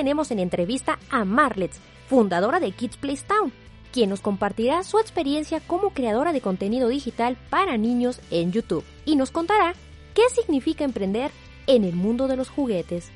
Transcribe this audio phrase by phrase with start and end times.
[0.00, 1.78] Tenemos en entrevista a Marlets,
[2.08, 3.52] fundadora de Kids Place Town,
[3.92, 9.16] quien nos compartirá su experiencia como creadora de contenido digital para niños en YouTube y
[9.16, 9.74] nos contará
[10.14, 11.30] qué significa emprender
[11.66, 13.10] en el mundo de los juguetes.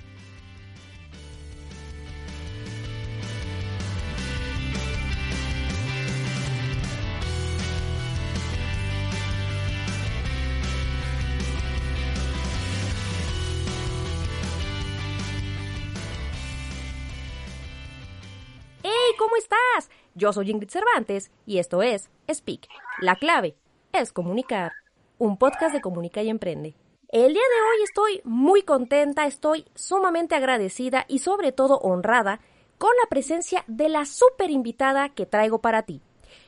[19.25, 19.91] ¿Cómo estás?
[20.14, 22.69] Yo soy Ingrid Cervantes y esto es Speak.
[23.00, 23.56] La clave
[23.94, 24.72] es comunicar.
[25.16, 26.77] Un podcast de Comunica y Emprende.
[27.08, 32.41] El día de hoy estoy muy contenta, estoy sumamente agradecida y sobre todo honrada
[32.77, 36.03] con la presencia de la super invitada que traigo para ti.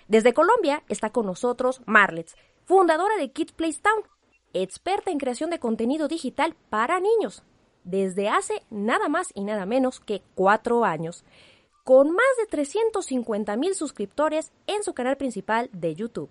[0.06, 4.02] Desde Colombia está con nosotros Marlets, fundadora de Kids Place Town,
[4.52, 7.42] experta en creación de contenido digital para niños,
[7.84, 11.24] desde hace nada más y nada menos que cuatro años
[11.86, 16.30] con más de 350 mil suscriptores en su canal principal de YouTube.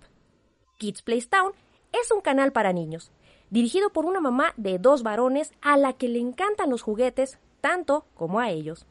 [0.76, 1.52] Kids Place Town
[1.98, 3.10] es un canal para niños,
[3.48, 8.04] dirigido por una mamá de dos varones a la que le encantan los juguetes tanto
[8.14, 8.84] como a ellos.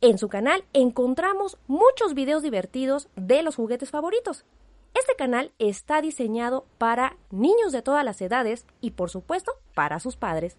[0.00, 4.46] En su canal encontramos muchos videos divertidos de los juguetes favoritos.
[4.94, 10.16] Este canal está diseñado para niños de todas las edades y por supuesto para sus
[10.16, 10.56] padres.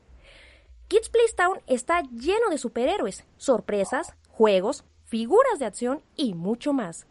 [0.90, 7.06] Kids Place Town está lleno de superhéroes, sorpresas, juegos, figuras de acción y mucho más.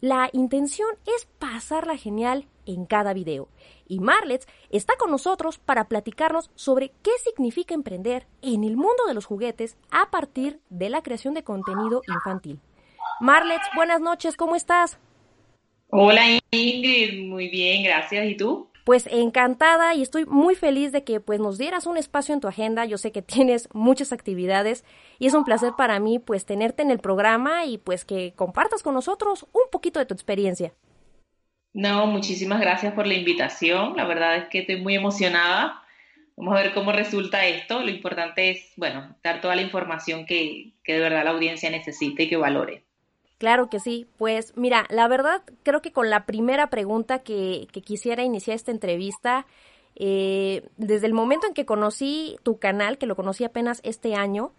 [0.00, 3.48] La intención es pasarla genial en cada video.
[3.88, 9.14] Y Marlets está con nosotros para platicarnos sobre qué significa emprender en el mundo de
[9.14, 12.60] los juguetes a partir de la creación de contenido infantil.
[13.20, 15.00] Marlets, buenas noches, ¿cómo estás?
[15.88, 18.24] Hola Ingrid, muy bien, gracias.
[18.24, 18.68] ¿Y tú?
[18.88, 22.48] Pues encantada y estoy muy feliz de que pues nos dieras un espacio en tu
[22.48, 22.86] agenda.
[22.86, 24.82] Yo sé que tienes muchas actividades
[25.18, 28.82] y es un placer para mí pues tenerte en el programa y pues que compartas
[28.82, 30.72] con nosotros un poquito de tu experiencia.
[31.74, 33.94] No, muchísimas gracias por la invitación.
[33.94, 35.82] La verdad es que estoy muy emocionada.
[36.38, 37.80] Vamos a ver cómo resulta esto.
[37.82, 42.22] Lo importante es, bueno, dar toda la información que, que de verdad la audiencia necesite
[42.22, 42.87] y que valore.
[43.38, 44.06] Claro que sí.
[44.16, 48.72] Pues mira, la verdad creo que con la primera pregunta que, que quisiera iniciar esta
[48.72, 49.46] entrevista,
[49.94, 54.52] eh, desde el momento en que conocí tu canal, que lo conocí apenas este año,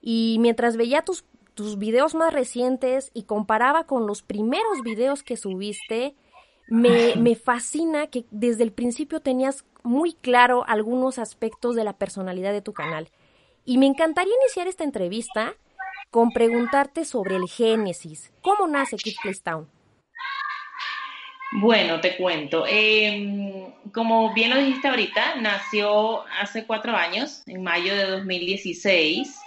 [0.00, 1.24] y mientras veía tus,
[1.54, 6.14] tus videos más recientes y comparaba con los primeros videos que subiste,
[6.68, 12.52] me, me fascina que desde el principio tenías muy claro algunos aspectos de la personalidad
[12.52, 13.10] de tu canal.
[13.66, 15.54] Y me encantaría iniciar esta entrevista
[16.14, 18.32] con preguntarte sobre el génesis.
[18.40, 19.68] ¿Cómo nace Kids Place Town?
[21.50, 22.64] Bueno, te cuento.
[22.68, 29.40] Eh, como bien lo dijiste ahorita, nació hace cuatro años, en mayo de 2016.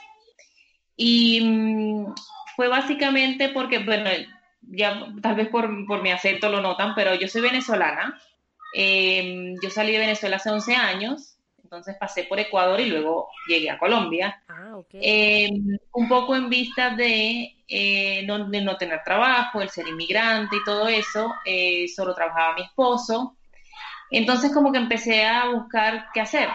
[0.97, 2.13] Y mm,
[2.57, 4.09] fue básicamente porque, bueno,
[4.63, 8.19] ya tal vez por, por, mi acento lo notan, pero yo soy venezolana.
[8.75, 11.36] Eh, yo salí de Venezuela hace 11 años
[11.67, 14.41] entonces pasé por Ecuador y luego llegué a Colombia.
[14.47, 15.01] Ah, okay.
[15.03, 15.49] eh,
[15.91, 20.63] un poco en vista de, eh, no, de, no, tener trabajo, el ser inmigrante y
[20.63, 23.35] todo eso, eh, solo trabajaba mi esposo.
[24.09, 26.47] Entonces como que empecé a buscar qué hacer.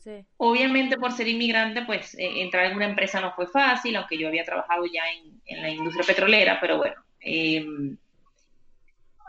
[0.00, 0.22] Sí.
[0.36, 4.28] Obviamente por ser inmigrante, pues eh, entrar en una empresa no fue fácil, aunque yo
[4.28, 6.96] había trabajado ya en, en la industria petrolera, pero bueno.
[7.20, 7.96] em,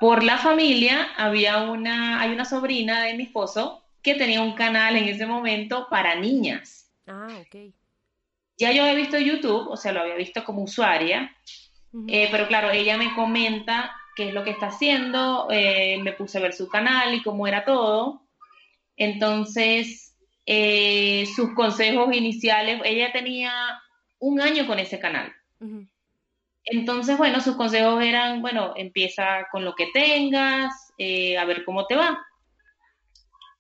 [0.02, 4.96] por la familia había una, hay una sobrina de mi esposo que tenía un canal
[4.96, 6.92] en ese momento para niñas.
[7.08, 7.74] Ah, ok.
[8.56, 11.36] Ya yo había visto YouTube, o sea, lo había visto como usuaria,
[11.92, 12.06] uh -huh.
[12.08, 16.38] eh, pero claro, ella me comenta qué es lo que está haciendo, eh, me puse
[16.38, 18.22] a ver su canal y cómo era todo.
[18.96, 20.16] Entonces,
[20.46, 23.52] eh, sus consejos iniciales, ella tenía
[24.20, 25.34] un año con ese canal.
[25.60, 25.88] Uh -huh.
[26.66, 31.86] Entonces, bueno, sus consejos eran, bueno, empieza con lo que tengas, eh, a ver cómo
[31.88, 32.24] te va.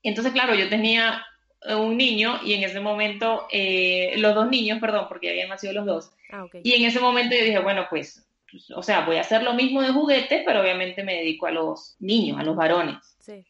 [0.09, 1.25] Entonces, claro, yo tenía
[1.73, 5.85] un niño y en ese momento, eh, los dos niños, perdón, porque habían nacido los
[5.85, 6.11] dos.
[6.31, 6.61] Ah, okay.
[6.63, 9.55] Y en ese momento yo dije, bueno, pues, pues, o sea, voy a hacer lo
[9.55, 12.97] mismo de juguetes, pero obviamente me dedico a los niños, a los varones.
[13.19, 13.43] Sí.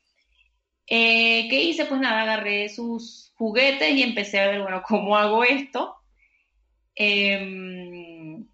[0.87, 1.85] Eh, ¿Qué hice?
[1.85, 5.95] Pues nada, agarré sus juguetes y empecé a ver, bueno, ¿cómo hago esto?
[6.95, 8.45] Em,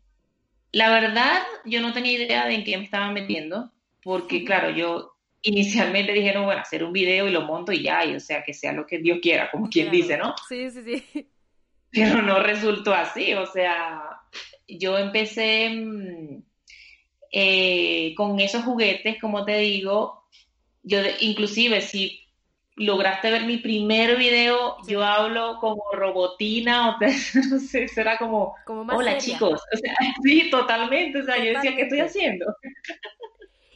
[0.72, 3.72] la verdad, yo no tenía idea de en qué me estaba metiendo,
[4.02, 5.11] porque claro, yo
[5.44, 8.54] inicialmente dijeron, bueno, hacer un video y lo monto y ya, y o sea, que
[8.54, 10.36] sea lo que Dios quiera, como quien dice, ¿no?
[10.48, 11.28] Sí, sí, sí.
[11.92, 14.22] Pero no resultó así, o sea,
[14.68, 16.44] yo empecé mm,
[17.32, 20.26] eh, con esos juguetes, como te digo,
[20.84, 22.22] yo inclusive si
[22.76, 26.98] lograste ver mi primer video, yo hablo como robotina, o
[27.50, 29.94] no sé, será como, hola chicos, o sea,
[30.24, 32.46] sí, totalmente, o sea, yo decía, ¿qué estoy haciendo?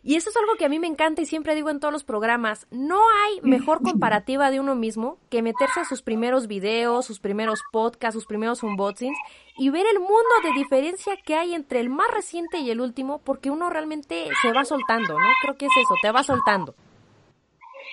[0.08, 2.04] Y eso es algo que a mí me encanta y siempre digo en todos los
[2.04, 7.20] programas, no hay mejor comparativa de uno mismo que meterse a sus primeros videos, sus
[7.20, 9.18] primeros podcasts, sus primeros unboxings
[9.58, 13.20] y ver el mundo de diferencia que hay entre el más reciente y el último,
[13.24, 15.28] porque uno realmente se va soltando, ¿no?
[15.42, 16.76] Creo que es eso, te va soltando.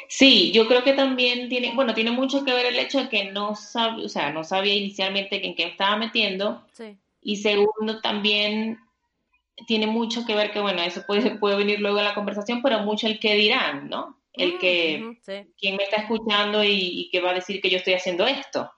[0.07, 3.33] Sí, yo creo que también tiene, bueno, tiene mucho que ver el hecho de que
[3.33, 6.63] no sabía, o sea, no sabía inicialmente en qué estaba metiendo.
[6.73, 6.99] Sí.
[7.23, 8.79] Y segundo, también
[9.67, 12.81] tiene mucho que ver que, bueno, eso puede, puede venir luego en la conversación, pero
[12.81, 14.19] mucho el que dirán, ¿no?
[14.35, 15.19] El que,
[15.59, 18.71] quién me está escuchando y, que va a decir que yo estoy haciendo esto.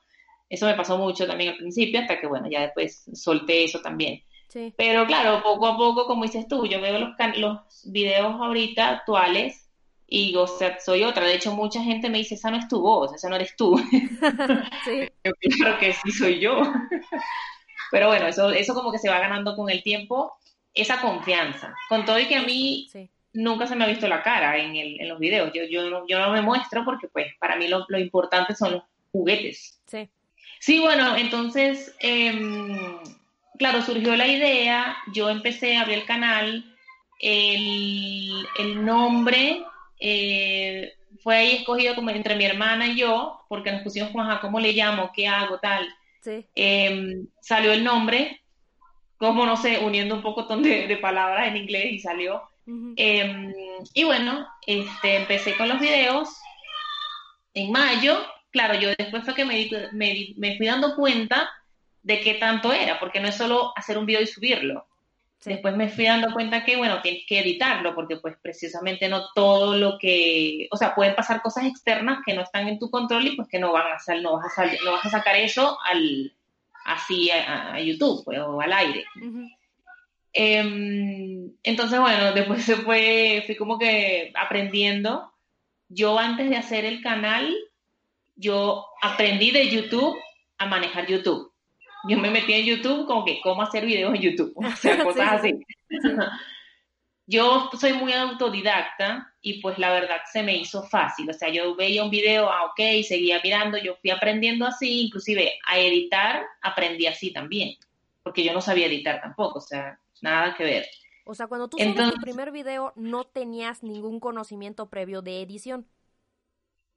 [0.49, 4.25] Eso me pasó mucho también al principio, hasta que, bueno, ya después solté eso también.
[4.49, 4.75] Sí.
[4.77, 9.69] Pero claro, poco a poco, como dices tú, yo veo los, los videos ahorita actuales
[10.07, 11.25] y o sea, soy otra.
[11.25, 13.77] De hecho, mucha gente me dice, esa no es tu voz, esa no eres tú.
[14.85, 15.09] sí.
[15.57, 16.63] claro que sí soy yo.
[17.91, 20.37] Pero bueno, eso, eso como que se va ganando con el tiempo
[20.75, 21.75] esa confianza.
[21.89, 22.91] Con todo y que a mí
[23.33, 25.53] nunca se me ha visto la cara en, el, en los videos.
[25.55, 28.73] Yo, yo, no, yo no me muestro porque pues para mí lo, lo importante son
[28.73, 28.83] los
[29.13, 29.81] juguetes.
[29.87, 30.09] Sí.
[30.59, 32.99] Sí, bueno, entonces, em,
[33.59, 36.65] claro, surgió la idea, yo empecé a abrir el canal,
[37.21, 39.63] el, el nombre
[40.01, 44.41] eh, fue ahí escogido como entre mi hermana y yo, porque nos pusimos como, ajá,
[44.41, 45.11] ¿cómo le llamo?
[45.15, 45.59] ¿Qué hago?
[45.59, 45.87] Tal.
[46.21, 46.47] Sí.
[46.55, 48.41] Em, salió el nombre,
[49.19, 52.43] como no sé, uniendo un poco de, de palabras en inglés y salió.
[52.67, 53.53] Em,
[53.93, 56.29] y bueno, este, empecé con los videos
[57.53, 58.19] en mayo.
[58.51, 61.51] Claro, yo después fue que me, me, me fui dando cuenta
[62.03, 64.87] de qué tanto era, porque no es solo hacer un video y subirlo.
[65.45, 69.77] Después me fui dando cuenta que, bueno, tienes que editarlo, porque pues precisamente no todo
[69.77, 73.37] lo que, o sea, pueden pasar cosas externas que no están en tu control y
[73.37, 76.33] pues que no van a salir, no vas a, no vas a sacar eso al,
[76.85, 79.05] así a, YouTube pues, o al aire.
[80.33, 85.31] Em, entonces, bueno, después se fue, fui como que aprendiendo.
[85.89, 87.55] Yo antes de hacer el canal,
[88.37, 90.17] yo aprendí de YouTube
[90.59, 91.53] a manejar YouTube.
[92.07, 95.33] Yo me metí en YouTube como que cómo hacer videos en YouTube, o sea, cosas
[95.33, 95.55] así.
[97.27, 101.31] Yo soy muy autodidacta y pues la verdad se me hizo fácil.
[101.31, 105.59] O sea, yo veía un video, ah, ok, seguía mirando, yo fui aprendiendo así, inclusive
[105.67, 107.77] a editar aprendí así también,
[108.23, 110.87] porque yo no sabía editar tampoco, o sea, nada que ver.
[111.25, 115.87] O sea, cuando tú subes tu primer video no tenías ningún conocimiento previo de edición.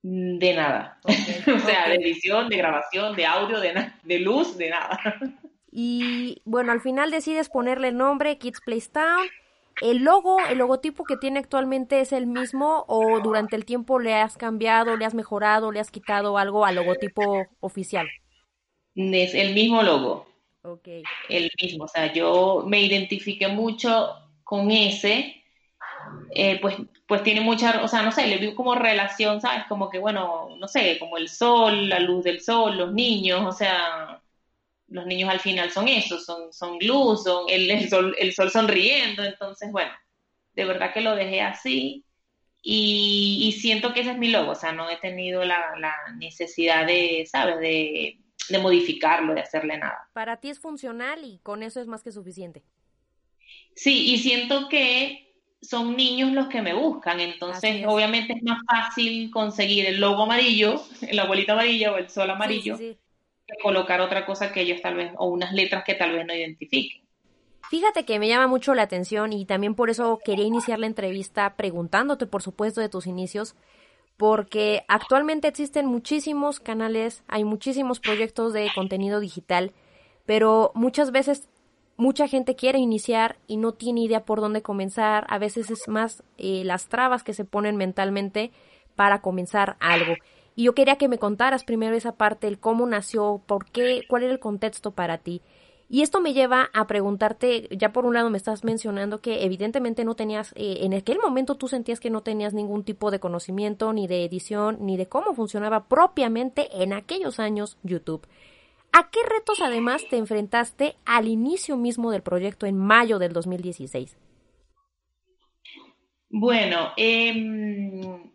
[0.02, 1.00] De nada.
[1.06, 5.00] o sea, de edición, de grabación, de audio, de, de luz, de nada.
[5.72, 9.28] Y bueno, al final decides ponerle el nombre Kids Place Town
[9.82, 14.16] ¿El logo, el logotipo que tiene actualmente es el mismo o durante el tiempo le
[14.16, 18.08] has cambiado, le has mejorado, le has quitado algo al logotipo oficial?
[18.96, 20.28] Es el mismo logo.
[20.64, 20.88] Ok.
[21.30, 24.10] El mismo, o sea, yo me identifiqué mucho
[24.44, 25.44] con ese,
[26.32, 26.76] eh, pues,
[27.08, 29.66] pues tiene mucha, o sea, no sé, le vi como relación, ¿sabes?
[29.70, 33.52] Como que, bueno, no sé, como el sol, la luz del sol, los niños, o
[33.52, 34.22] sea,
[34.90, 39.24] los niños al final son eso, son, son luz, son el, sol, el sol sonriendo,
[39.24, 39.92] entonces bueno,
[40.54, 42.06] de verdad que lo dejé así
[42.62, 45.64] y, siento que ese es mi logo, o sea, no he tenido la,
[46.18, 50.10] necesidad de, ¿sabes?, de, de modificarlo, de hacerle nada.
[50.14, 52.64] Para ti es funcional y con eso es más que suficiente.
[53.76, 55.28] Sí, y siento que
[55.62, 60.82] son niños los que me buscan, entonces obviamente es más fácil conseguir el logo amarillo,
[61.12, 62.78] la abuelita amarilla o el sol amarillo,
[63.62, 67.02] colocar otra cosa que ellos tal vez, o unas letras que tal vez no identifiquen.
[67.70, 71.56] Fíjate que me llama mucho la atención y también por eso quería iniciar la entrevista
[71.56, 73.56] preguntándote, por supuesto, de tus inicios,
[74.16, 79.74] porque actualmente existen muchísimos canales, hay muchísimos proyectos de contenido digital,
[80.26, 81.50] pero muchas veces
[81.98, 86.24] mucha gente quiere iniciar y no tiene idea por dónde comenzar, a veces es más
[86.38, 88.52] eh, las trabas que se ponen mentalmente
[88.96, 90.14] para comenzar algo.
[90.58, 94.24] Y yo quería que me contaras primero esa parte, el cómo nació, por qué, cuál
[94.24, 95.44] era el contexto para ti.
[95.88, 100.04] Y esto me lleva a preguntarte, ya por un lado me estás mencionando que evidentemente
[100.04, 103.94] no tenías, eh, en aquel momento tú sentías que no tenías ningún tipo de conocimiento,
[103.94, 108.26] ni de edición, ni de cómo funcionaba propiamente en aquellos años YouTube.
[108.92, 114.18] ¿A qué retos además te enfrentaste al inicio mismo del proyecto en mayo del 2016?
[116.32, 118.32] Bueno, em,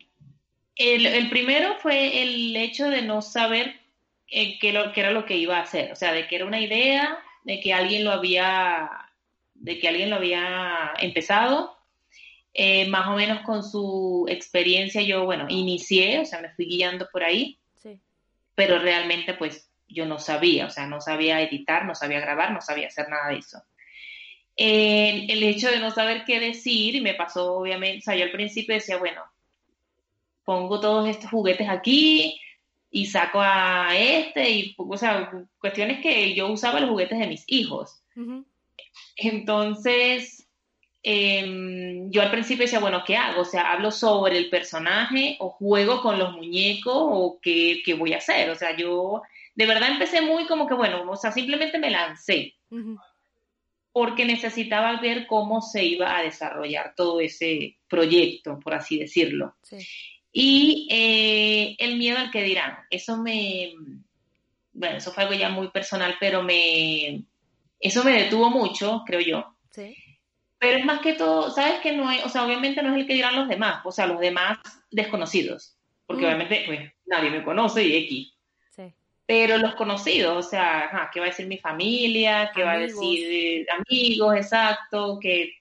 [0.76, 3.80] el, primero fue el hecho de no saber
[4.28, 6.46] eh, qué, lo, qué era lo que iba a hacer, o sea, de que era
[6.46, 8.90] una idea, de que alguien lo había,
[9.54, 11.76] de que alguien lo había empezado.
[12.54, 17.08] Eh, más o menos con su experiencia yo, bueno, inicié, o sea, me fui guiando
[17.10, 17.98] por ahí, sí.
[18.54, 22.60] pero realmente pues yo no sabía, o sea, no sabía editar, no sabía grabar, no
[22.60, 23.62] sabía hacer nada de eso.
[24.56, 28.74] el hecho de no saber qué decir, me pasó obviamente, o sea, yo al principio
[28.74, 29.22] decía, bueno,
[30.44, 32.38] pongo todos estos juguetes aquí
[32.90, 37.44] y saco a este, y, o sea, cuestiones que yo usaba los juguetes de mis
[37.46, 38.02] hijos.
[39.16, 40.46] Entonces,
[41.02, 43.42] em, yo al principio decía, bueno, ¿qué hago?
[43.42, 48.12] O sea, ¿hablo sobre el personaje o juego con los muñecos o qué, qué voy
[48.12, 48.50] a hacer?
[48.50, 49.22] O sea, yo
[49.54, 52.54] de verdad empecé muy como que, bueno, o sea, simplemente me lancé.
[53.92, 59.54] Porque necesitaba ver cómo se iba a desarrollar todo ese proyecto, por así decirlo.
[60.32, 63.74] Y eh, el miedo al que dirán, eso me,
[64.72, 67.24] bueno, eso fue algo ya muy personal, pero me,
[67.78, 69.56] eso me detuvo mucho, creo yo.
[69.70, 69.94] Sí.
[70.58, 73.06] Pero es más que todo, ¿sabes que no es, o sea, obviamente no es el
[73.06, 74.58] que dirán los demás, o sea, los demás
[74.90, 76.26] desconocidos, porque mm.
[76.26, 78.28] obviamente, pues, nadie me conoce y X.
[79.24, 82.50] Pero los conocidos, o sea, ¿qué va a decir mi familia?
[82.54, 84.36] ¿Qué va a decir amigos?
[84.36, 85.54] Exacto, que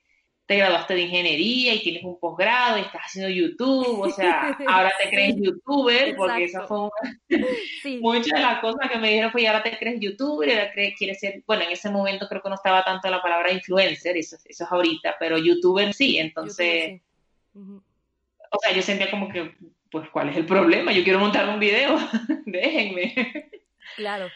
[0.52, 4.92] te graduaste de ingeniería y tienes un posgrado y estás haciendo YouTube, o sea, ahora
[5.02, 6.90] te crees youtuber, porque eso fue una...
[8.02, 10.70] muchas de las cosas que me dijeron fue, y ahora te crees youtuber, y ahora
[10.98, 14.36] quieres ser, bueno, en ese momento creo que no estaba tanto la palabra influencer, eso,
[14.44, 17.00] eso es ahorita, pero youtuber sí, entonces,
[17.54, 19.54] o sea, yo sentía como que,
[19.90, 20.92] pues, ¿cuál es el problema?
[20.92, 21.96] Yo quiero montar un video,
[22.44, 23.14] déjenme.
[23.96, 24.28] Claro.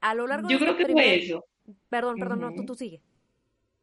[0.00, 1.44] A lo largo Yo creo que fue eso.
[1.88, 3.02] Perdón, perdón, no, tú, tú sigue.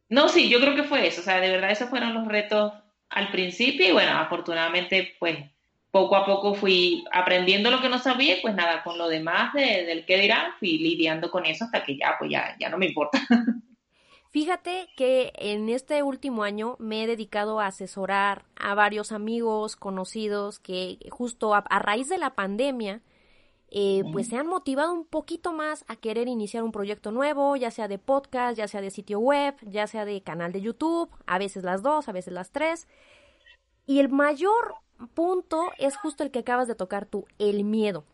[0.10, 1.22] No, sí, yo creo que fue eso.
[1.22, 2.74] O sea, de verdad esos fueron los retos
[3.10, 5.38] al principio y bueno, afortunadamente, pues
[5.92, 9.54] poco a poco fui aprendiendo lo que no sabía y pues nada, con lo demás
[9.54, 12.88] del que dirán, fui lidiando con eso hasta que ya, pues ya, ya no me
[12.88, 13.20] importa.
[14.30, 20.60] Fíjate que en este último año me he dedicado a asesorar a varios amigos, conocidos,
[20.60, 23.02] que justo a raíz de la pandemia,
[23.78, 27.72] eh, pues se han motivado un poquito más a querer iniciar un proyecto nuevo, ya
[27.72, 31.38] sea de podcast, ya sea de sitio web, ya sea de canal de YouTube, a
[31.38, 32.88] veces las dos, a veces las tres.
[33.86, 34.76] Y el mayor
[35.14, 38.06] punto es justo el que acabas de tocar tú, el miedo.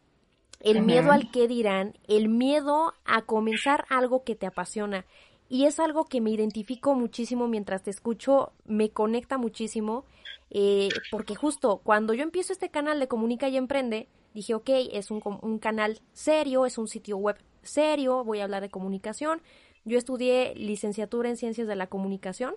[0.61, 5.05] El miedo al que dirán, el miedo a comenzar algo que te apasiona.
[5.47, 10.05] Y es algo que me identifico muchísimo mientras te escucho, me conecta muchísimo,
[10.49, 15.11] eh, porque justo cuando yo empiezo este canal de Comunica y Emprende, dije, ok, es
[15.11, 19.41] un, un canal serio, es un sitio web serio, voy a hablar de comunicación.
[19.83, 22.55] Yo estudié licenciatura en ciencias de la comunicación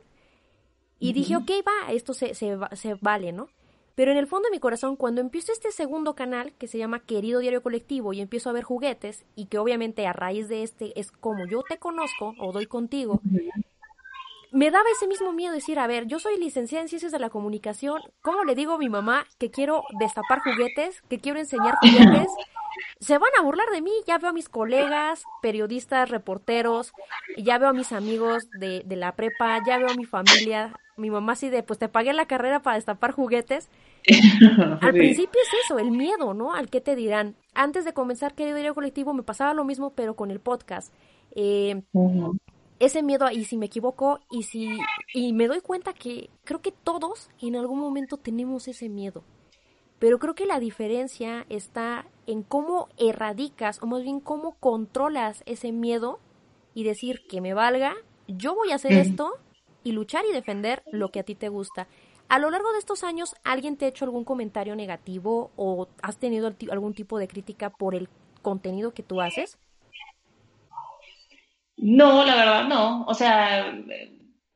[0.98, 3.48] y dije, ok, va, esto se, se, se vale, ¿no?
[3.94, 7.04] Pero en el fondo de mi corazón, cuando empiezo este segundo canal que se llama
[7.04, 10.98] Querido Diario Colectivo y empiezo a ver juguetes y que obviamente a raíz de este
[10.98, 13.20] es como yo te conozco o doy contigo,
[14.54, 17.28] me daba ese mismo miedo decir, a ver, yo soy licenciada en ciencias de la
[17.28, 22.28] comunicación, ¿cómo le digo a mi mamá que quiero destapar juguetes, que quiero enseñar juguetes?
[23.00, 26.92] Se van a burlar de mí, ya veo a mis colegas, periodistas, reporteros,
[27.37, 31.11] ya veo a mis amigos de, de la prepa, ya veo a mi familia, mi
[31.11, 33.68] mamá así de, pues te pagué la carrera para destapar juguetes.
[34.80, 36.54] Al principio es eso, el miedo, ¿no?
[36.54, 37.34] Al que te dirán.
[37.54, 40.92] Antes de comenzar Querido Diario Colectivo me pasaba lo mismo, pero con el podcast.
[41.34, 41.82] Eh,
[42.78, 44.78] ese miedo y si me equivoco y si
[45.12, 49.24] y me doy cuenta que creo que todos en algún momento tenemos ese miedo.
[49.98, 55.72] Pero creo que la diferencia está en cómo erradicas o más bien cómo controlas ese
[55.72, 56.18] miedo
[56.74, 57.94] y decir que me valga,
[58.26, 59.38] yo voy a hacer esto
[59.84, 61.86] y luchar y defender lo que a ti te gusta.
[62.28, 66.18] A lo largo de estos años, ¿alguien te ha hecho algún comentario negativo o has
[66.18, 68.08] tenido algún tipo de crítica por el
[68.42, 69.58] contenido que tú haces?
[71.76, 73.04] No, la verdad no.
[73.06, 73.74] O sea,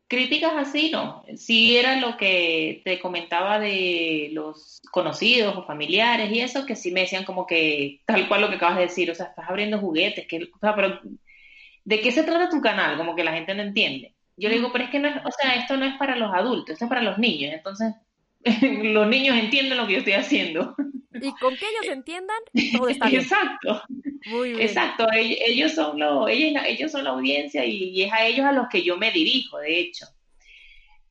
[0.08, 1.25] críticas así no.
[1.37, 6.90] Sí era lo que te comentaba de los conocidos o familiares y eso, que sí
[6.90, 9.78] me decían como que tal cual lo que acabas de decir, o sea, estás abriendo
[9.78, 11.00] juguetes, que, o sea, pero
[11.84, 12.96] ¿de qué se trata tu canal?
[12.96, 14.14] Como que la gente no entiende.
[14.37, 16.32] Yo le digo, pero es que no es, o sea, esto no es para los
[16.32, 17.52] adultos, esto es para los niños.
[17.52, 17.94] Entonces,
[18.83, 20.75] los niños entienden lo que yo estoy haciendo.
[21.21, 22.37] Y con que ellos entiendan,
[22.76, 23.23] todo está bien.
[23.23, 23.83] Exacto.
[24.26, 24.62] Muy bien.
[24.62, 28.68] Exacto, ellos son, lo, ellos, ellos son la audiencia y, es a ellos a los
[28.68, 30.07] que yo me dirijo, de hecho.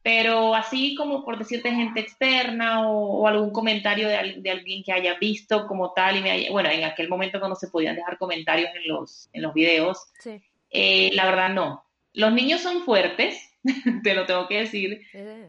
[0.03, 5.15] Pero así como por decirte gente externa o, algún comentario de, de, alguien que haya
[5.19, 8.87] visto como tal, y me bueno, en aquel momento cuando se podían dejar comentarios en
[8.87, 10.07] los, en los videos,
[10.69, 11.86] eh, la verdad no.
[12.17, 13.39] Los niños son fuertes,
[14.03, 15.01] te lo tengo que decir,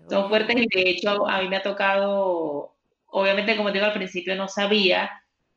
[0.09, 2.75] son fuertes y de hecho a mí me ha tocado,
[3.07, 5.11] obviamente como te digo al principio no sabía,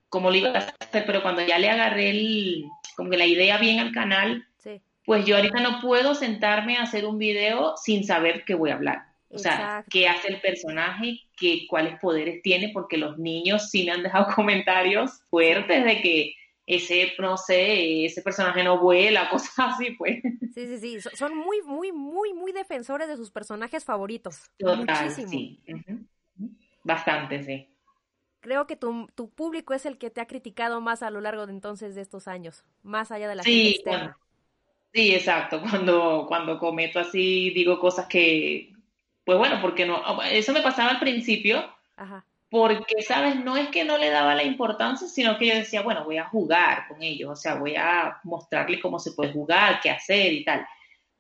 [0.07, 2.63] cómo lo iba a hacer, pero cuando ya le agarré el,
[2.95, 4.47] como que la idea bien al canal,
[5.03, 8.75] pues yo ahorita no puedo sentarme a hacer un video sin saber qué voy a
[8.75, 8.99] hablar.
[9.29, 13.91] O sea, qué hace el personaje, qué, cuáles poderes tiene, porque los niños sí me
[13.91, 19.91] han dejado comentarios fuertes de que ese, no sé, ese personaje no vuela, cosas así,
[19.91, 20.21] pues.
[20.53, 24.51] Sí, sí, sí, son muy, muy, muy, muy defensores de sus personajes favoritos.
[24.57, 25.59] Total, sí.
[26.83, 27.67] Bastante, sí
[28.41, 31.45] creo que tu, tu, público es el que te ha criticado más a lo largo
[31.45, 34.17] de entonces de estos años, más allá de la sí, gente externa.
[34.93, 35.61] sí, exacto.
[35.69, 38.73] Cuando, cuando cometo así, digo cosas que,
[39.23, 41.63] pues bueno, porque no, eso me pasaba al principio,
[41.95, 42.25] Ajá.
[42.51, 43.37] Porque, ¿sabes?
[43.37, 46.25] No es que no le daba la importancia, sino que yo decía, bueno, voy a
[46.25, 50.43] jugar con ellos, o sea, voy a mostrarles cómo se puede jugar, qué hacer y
[50.43, 50.67] tal.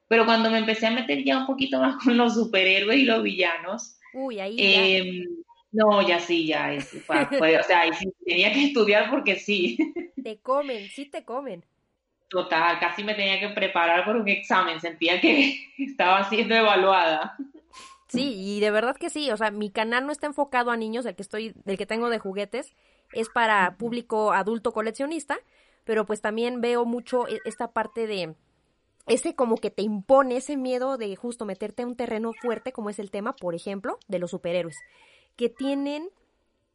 [0.09, 3.23] Pero cuando me empecé a meter ya un poquito más con los superhéroes y los
[3.23, 5.25] villanos, Uy, ahí eh,
[5.71, 7.29] no, ya sí, ya es, o sea,
[8.25, 9.77] tenía que estudiar porque sí.
[10.21, 11.63] Te comen, sí te comen.
[12.27, 17.37] Total, casi me tenía que preparar por un examen, sentía que estaba siendo evaluada.
[18.11, 21.05] Sí, y de verdad que sí, o sea, mi canal no está enfocado a niños,
[21.05, 22.75] el que estoy, el que tengo de juguetes,
[23.13, 25.39] es para público adulto coleccionista,
[25.85, 28.35] pero pues también veo mucho e, esta parte de
[29.07, 32.89] ese como que te impone ese miedo de justo meterte en un terreno fuerte como
[32.89, 34.75] es el tema, por ejemplo, de los superhéroes
[35.37, 36.09] que tienen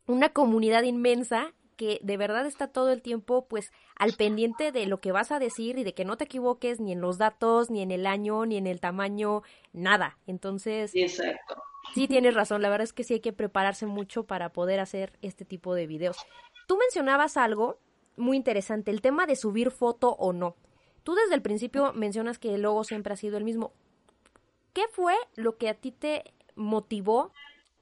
[0.06, 5.00] una comunidad inmensa que de verdad está todo el tiempo pues al pendiente de lo
[5.00, 7.82] que vas a decir y de que no te equivoques ni en los datos, ni
[7.82, 9.42] en el año, ni en el tamaño,
[9.72, 10.18] nada.
[10.26, 11.62] Entonces, sí, exacto.
[11.94, 15.12] sí tienes razón, la verdad es que sí hay que prepararse mucho para poder hacer
[15.22, 16.16] este tipo de videos.
[16.66, 17.78] Tú mencionabas algo
[18.16, 20.56] muy interesante, el tema de subir foto o no.
[21.04, 23.72] Tú desde el principio mencionas que el logo siempre ha sido el mismo.
[24.72, 26.24] ¿Qué fue lo que a ti te
[26.56, 27.32] motivó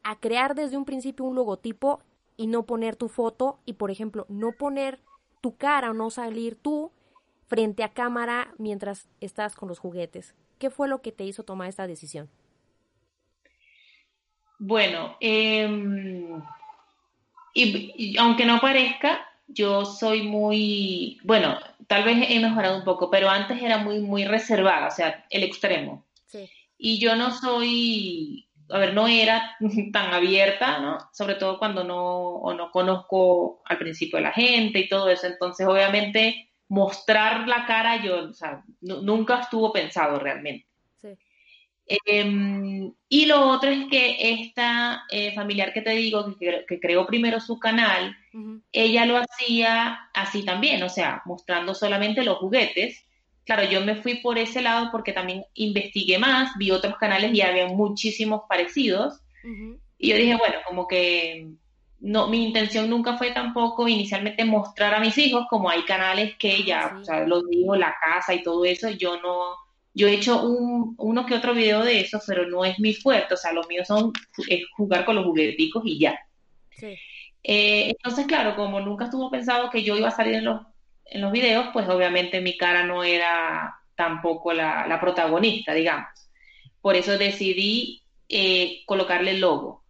[0.02, 2.00] a crear desde un principio un logotipo
[2.36, 5.00] y no poner tu foto y, por ejemplo, no poner
[5.40, 6.90] tu cara o no salir tú
[7.46, 10.34] frente a cámara mientras estás con los juguetes.
[10.58, 12.28] ¿Qué fue lo que te hizo tomar esta decisión?
[14.58, 16.42] Bueno, em,
[17.52, 23.28] y, aunque no parezca, yo soy muy, bueno, tal vez he mejorado un poco, pero
[23.28, 26.04] antes era muy, muy reservada, o sea, el extremo.
[26.26, 26.48] Sí.
[26.78, 29.56] Y yo no soy a ver, no era
[29.92, 30.98] tan abierta, ¿no?
[31.12, 35.26] Sobre todo cuando no, o no conozco al principio a la gente y todo eso.
[35.26, 40.66] Entonces, obviamente, mostrar la cara yo, o sea, nunca estuvo pensado realmente.
[40.96, 41.08] Sí.
[41.86, 47.06] Em, y lo otro es que esta eh, familiar que te digo, que, que, creó
[47.06, 48.16] primero su canal,
[48.72, 53.04] ella lo hacía así también, o sea, mostrando solamente los juguetes
[53.44, 57.42] claro, yo me fui por ese lado porque también investigué más, vi otros canales y
[57.42, 59.20] había muchísimos parecidos.
[59.98, 61.48] Y yo dije, bueno, como que
[62.00, 66.62] no, mi intención nunca fue tampoco inicialmente mostrar a mis hijos, como hay canales que
[66.62, 69.54] ya, o sea, los digo, la casa y todo eso, yo no,
[69.94, 73.34] yo he hecho un, uno que otro video de eso, pero no es mi fuerte,
[73.34, 74.12] o sea, los míos son
[74.48, 76.18] es jugar con los jugueticos y ya.
[77.42, 80.62] Eh, entonces, claro, como nunca estuvo pensado que yo iba a salir en los
[81.06, 86.08] en los videos, pues obviamente mi cara no era tampoco la, protagonista, digamos.
[86.80, 89.82] Por eso decidí eh, colocarle el logo.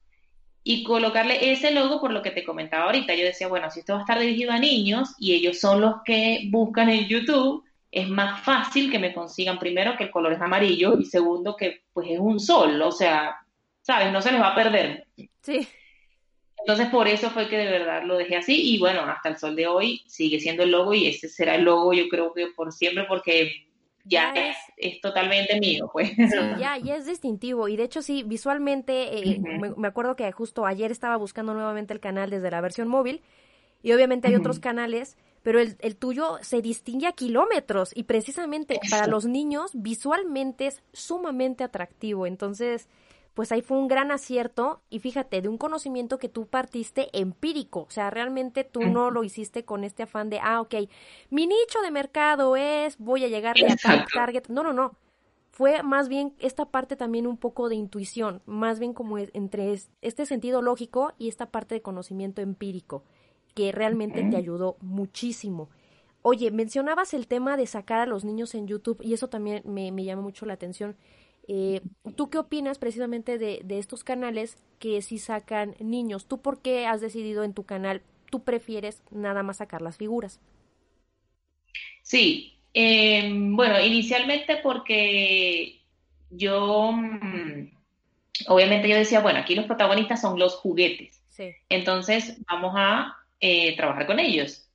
[0.62, 3.14] Y colocarle ese logo por lo que te comentaba ahorita.
[3.14, 5.96] Yo decía, bueno, si esto va a estar dirigido a niños y ellos son los
[6.04, 10.40] que buscan en YouTube, es más fácil que me consigan primero que el color es
[10.40, 13.36] amarillo y segundo que pues es un sol, o sea,
[13.82, 14.10] ¿sabes?
[14.10, 15.06] No se les va a perder.
[15.42, 15.68] Sí.
[16.66, 19.54] Entonces por eso fue que de verdad lo dejé así y bueno, hasta el sol
[19.54, 22.72] de hoy sigue siendo el logo y ese será el logo yo creo que por
[22.72, 23.52] siempre porque
[24.06, 24.32] ya,
[24.76, 26.10] es, totalmente mío, pues.
[26.10, 29.40] Sí, ya, ya es distintivo y de hecho sí, visualmente, eh,
[29.76, 33.22] me, acuerdo que justo ayer estaba buscando nuevamente el canal desde la versión móvil
[33.82, 38.78] y obviamente hay otros canales, pero el, el, tuyo se distingue a kilómetros y precisamente
[38.90, 42.88] para los niños visualmente es sumamente atractivo, entonces
[43.34, 47.80] pues ahí fue un gran acierto y fíjate, de un conocimiento que tú partiste empírico,
[47.80, 50.74] o sea, realmente tú no lo hiciste con este afán de, ah, ok,
[51.30, 54.96] mi nicho de mercado es, voy a llegar a target, no, no, no,
[55.50, 60.26] fue más bien esta parte también un poco de intuición, más bien como entre este
[60.26, 63.04] sentido lógico y esta parte de conocimiento empírico,
[63.54, 65.70] que realmente te ayudó muchísimo.
[66.22, 69.92] Oye, mencionabas el tema de sacar a los niños en YouTube y eso también me,
[69.92, 70.96] me llama mucho la atención.
[71.46, 71.82] Eh,
[72.16, 76.26] ¿Tú qué opinas precisamente de, de, estos canales que sí sacan niños?
[76.26, 80.40] ¿Tú por qué has decidido en tu canal, tú prefieres nada más sacar las figuras?
[82.02, 85.80] Sí, eh, bueno, inicialmente porque
[86.30, 87.70] yo, mm,
[88.48, 91.22] obviamente yo decía, bueno, aquí los protagonistas son los juguetes.
[91.68, 94.68] Entonces vamos a eh, trabajar con ellos.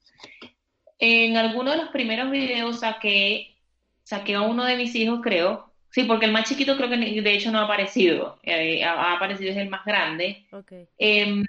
[0.98, 3.56] En alguno de los primeros videos saqué,
[4.04, 5.69] saqué a uno de mis hijos, creo.
[5.92, 8.40] Sí, porque el más chiquito creo que de hecho no ha aparecido.
[8.44, 10.46] Eh, ha, aparecido es el más grande.
[10.52, 10.88] Okay.
[10.98, 11.44] Em,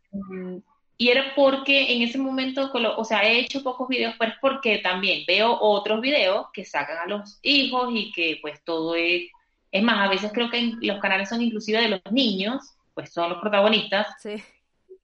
[0.96, 4.78] y era porque en ese momento, o sea, he hecho pocos videos, pero es porque
[4.78, 9.24] también veo otros videos que sacan a los hijos y que pues todo es...
[9.72, 13.30] Es más, a veces creo que los canales son inclusive de los niños, pues son
[13.30, 14.08] los protagonistas.
[14.20, 14.42] Sí.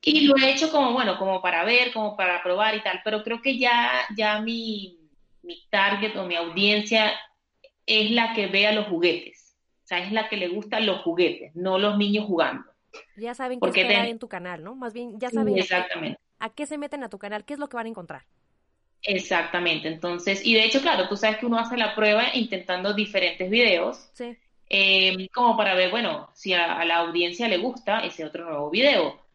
[0.03, 3.22] Y lo he hecho como, bueno, como para ver, como para probar y tal, pero
[3.22, 4.99] creo que ya, ya mi,
[5.42, 7.12] mi target o mi audiencia
[7.87, 9.57] es la que ve a los juguetes.
[9.85, 12.64] O sea, es la que le gustan los juguetes, no los niños jugando.
[13.16, 14.75] Ya saben qué esperar en tu canal, ¿no?
[14.75, 15.55] Más bien, ya saben
[16.38, 18.25] A, qué, se meten a tu canal, qué es lo que van a encontrar.
[19.03, 23.49] Exactamente, entonces, y de hecho, claro, tú sabes que uno hace la prueba intentando diferentes
[23.49, 24.37] videos, sí.
[24.68, 29.26] eh, como para ver, bueno, si a, la audiencia le gusta ese otro nuevo video.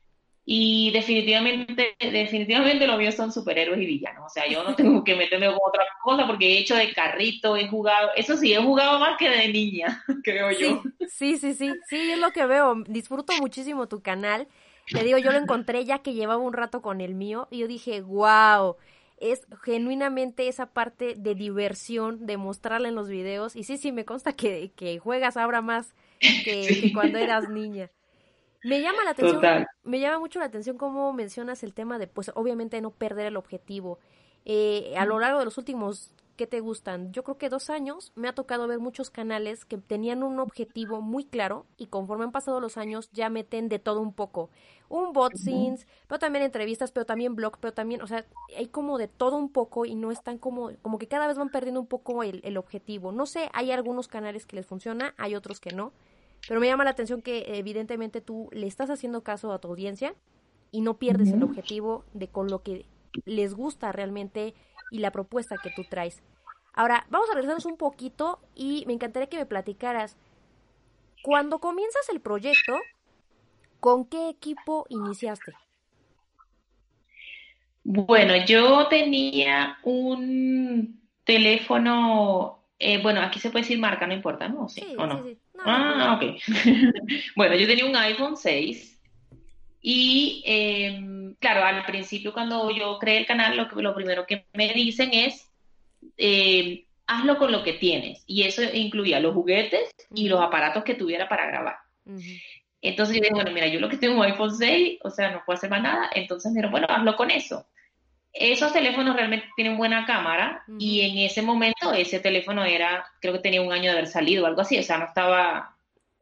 [0.43, 4.25] Y definitivamente, definitivamente los míos son superhéroes y villanos.
[4.25, 7.55] O sea, yo no tengo que meterme con otra cosa porque he hecho de carrito,
[7.55, 10.81] he jugado, eso sí, he jugado más que de niña, creo yo.
[11.05, 12.75] Sí, sí, sí, sí, es lo que veo.
[12.87, 14.47] Disfruto muchísimo tu canal.
[14.91, 17.67] Te digo, yo lo encontré ya que llevaba un rato con el mío y yo
[17.67, 18.75] dije, wow,
[19.17, 23.55] es genuinamente esa parte de diversión, de mostrarla en los videos.
[23.55, 25.93] Y sí, sí, me consta que, que juegas ahora más
[26.43, 27.91] que cuando eras niña.
[28.63, 29.41] Me llama la atención,
[29.83, 33.37] me llama mucho la atención cómo mencionas el tema de, pues, obviamente no perder el
[33.37, 33.99] objetivo.
[34.45, 37.11] Eh, a lo largo de los últimos, ¿qué te gustan?
[37.11, 41.01] Yo creo que dos años me ha tocado ver muchos canales que tenían un objetivo
[41.01, 44.49] muy claro y conforme han pasado los años ya meten de todo un poco.
[44.89, 48.25] Un bot scenes, pero también entrevistas, pero también blog, pero también, o sea,
[48.57, 51.49] hay como de todo un poco y no están como, como que cada vez van
[51.49, 53.11] perdiendo un poco el, el objetivo.
[53.11, 55.93] No sé, hay algunos canales que les funciona, hay otros que no.
[56.47, 60.15] Pero me llama la atención que evidentemente tú le estás haciendo caso a tu audiencia
[60.71, 62.85] y no pierdes el objetivo de con lo que
[63.25, 64.53] les gusta realmente
[64.89, 66.23] y la propuesta que tú traes.
[66.73, 70.17] Ahora, vamos a regresarnos un poquito y me encantaría que me platicaras,
[71.21, 72.79] cuando comienzas el proyecto,
[73.79, 75.53] ¿con qué equipo iniciaste?
[77.83, 84.69] Bueno, yo tenía un teléfono, eh, bueno, aquí se puede decir marca, no importa, ¿no?
[84.69, 85.23] Sí, sí, no?
[85.23, 86.41] sí, ah, ok.
[87.35, 88.99] bueno, yo tenía un iPhone 6
[89.81, 94.73] y, em, claro, al principio cuando yo creé el canal, lo, lo primero que me
[94.73, 95.49] dicen es,
[96.17, 98.23] em, hazlo con lo que tienes.
[98.27, 101.75] Y eso incluía los juguetes y los aparatos que tuviera para grabar.
[102.81, 105.43] Entonces yo dije, bueno, mira, yo lo que tengo un iPhone 6, o sea, no
[105.45, 106.09] puedo hacer más nada.
[106.13, 107.67] Entonces me bueno, hazlo con eso.
[108.33, 113.39] Esos teléfonos realmente tienen buena cámara y en ese momento ese teléfono era, creo que
[113.39, 115.75] tenía un año de haber salido o algo así, o sea, no estaba,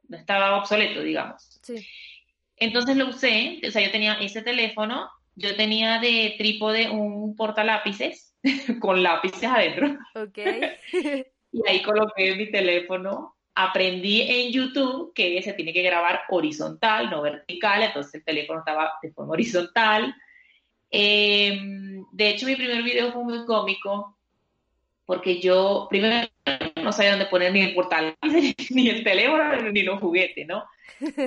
[0.08, 1.60] no estaba obsoleto, digamos.
[1.62, 1.86] Sí.
[2.58, 8.36] Entonces lo usé, o sea, yo tenía ese teléfono, yo tenía de trípode un portalápices
[8.82, 9.98] con lápices adentro.
[10.15, 10.38] Ok.
[11.52, 13.36] y ahí coloqué mi teléfono.
[13.54, 18.93] Aprendí en YouTube que se tiene que grabar horizontal, no vertical, entonces el teléfono estaba
[19.02, 20.15] de forma horizontal
[20.91, 24.17] Em, de hecho, mi primer video fue muy cómico
[25.06, 26.28] porque yo primero
[26.84, 28.15] no sabía dónde poner ni el portal,
[28.69, 30.65] ni el teléfono, ni los juguetes, ¿no?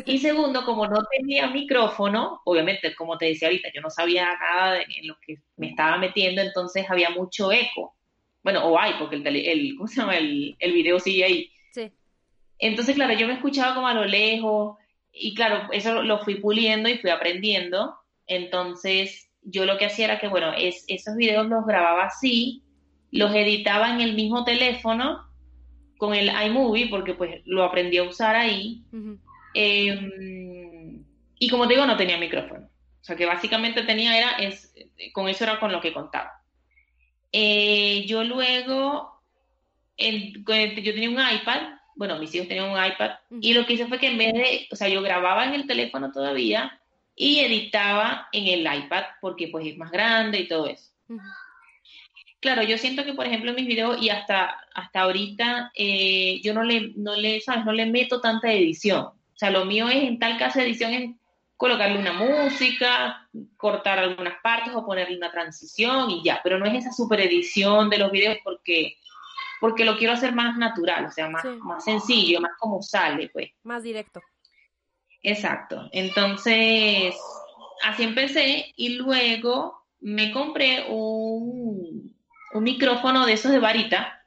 [0.06, 4.74] Y segundo, como no tenía micrófono, obviamente, como te decía ahorita, yo no sabía nada
[4.74, 7.96] de en lo que me estaba metiendo, entonces había mucho eco.
[8.44, 10.16] Bueno, o hay, porque el, el, ¿cómo se llama?
[10.16, 11.50] El, el video sigue ahí.
[11.72, 11.90] Sí.
[12.58, 14.76] Entonces, claro, yo me escuchaba como a lo lejos,
[15.12, 17.96] y claro, eso lo fui puliendo y fui aprendiendo.
[18.26, 22.62] Entonces, yo lo que hacía era que, bueno, es, esos videos los grababa así,
[23.10, 25.28] los editaba en el mismo teléfono
[25.98, 28.82] con el iMovie, porque pues lo aprendí a usar ahí.
[29.54, 31.04] Em,
[31.38, 32.66] y como te digo, no tenía micrófono.
[33.00, 34.74] O sea, que básicamente tenía, era, es,
[35.12, 36.32] con eso era con lo que contaba.
[37.32, 39.22] Eh, yo luego,
[39.96, 43.98] yo tenía un iPad, bueno, mis hijos tenían un iPad, y lo que hice fue
[43.98, 46.80] que en vez de, o sea, yo grababa en el teléfono todavía,
[47.14, 50.90] y editaba en el iPad porque pues es más grande y todo eso.
[52.40, 56.54] claro, yo siento que, por ejemplo, en mis videos y hasta, hasta ahorita, eh, yo
[56.54, 57.64] no le, no le, ¿sabes?
[57.64, 59.04] No le meto tanta edición.
[59.04, 61.10] O sea, lo mío es, en tal caso de edición, es
[61.56, 66.74] colocarle una música, cortar algunas partes o ponerle una transición y ya, pero no es
[66.74, 68.96] esa super edición de los videos porque
[69.60, 73.50] porque lo quiero hacer más natural, o sea, más, más sencillo, más como sale, pues.
[73.62, 74.20] Más directo.
[75.22, 75.88] Exacto.
[75.92, 77.14] Entonces,
[77.82, 82.14] así empecé y luego me compré un,
[82.52, 84.20] un micrófono de esos de varita.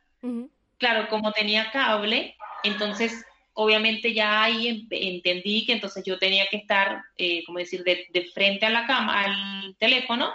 [0.78, 7.02] Claro, como tenía cable, entonces obviamente ya ahí entendí que entonces yo tenía que estar,
[7.18, 10.34] eh, como decir, de, de, frente a la cama, al teléfono,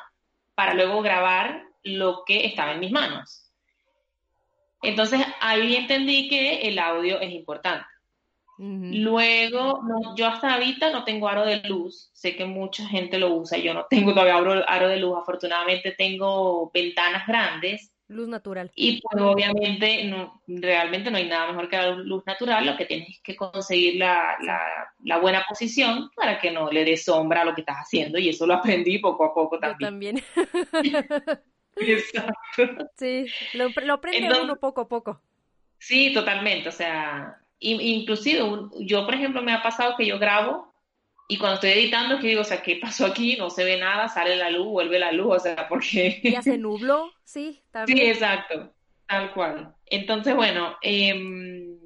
[0.55, 3.51] para luego grabar lo que estaba en mis manos.
[4.83, 7.85] Entonces ahí entendí que el audio es importante.
[8.62, 9.81] Luego,
[10.16, 13.73] yo hasta ahorita no tengo aro de luz, sé que mucha gente lo usa, yo
[13.73, 17.90] no tengo todavía aro, de luz, afortunadamente tengo ventanas grandes.
[18.09, 18.70] Luz natural.
[18.75, 22.85] Y pues obviamente no, realmente no hay nada mejor que la luz natural, lo que
[22.85, 27.44] tienes es que conseguir la, la, buena posición para que no le dé sombra a
[27.46, 29.79] lo que estás haciendo y eso lo aprendí poco a poco también.
[29.81, 30.23] Yo también.
[31.77, 32.90] Exacto.
[32.99, 35.23] Sí, lo, lo aprende uno poco a poco.
[35.79, 36.68] Sí, totalmente.
[36.68, 38.42] O sea, inclusive
[38.81, 40.70] yo, por ejemplo, me ha pasado que yo grabo
[41.31, 43.37] y cuando estoy editando, que digo, o sea, ¿qué pasó aquí?
[43.37, 46.20] No se ve nada, sale la luz, vuelve la luz, o sea, porque...
[46.25, 47.99] Ya se nubló, sí, también.
[47.99, 48.75] Sí, exacto,
[49.07, 49.75] tal cual.
[49.87, 51.79] Entonces, bueno, em,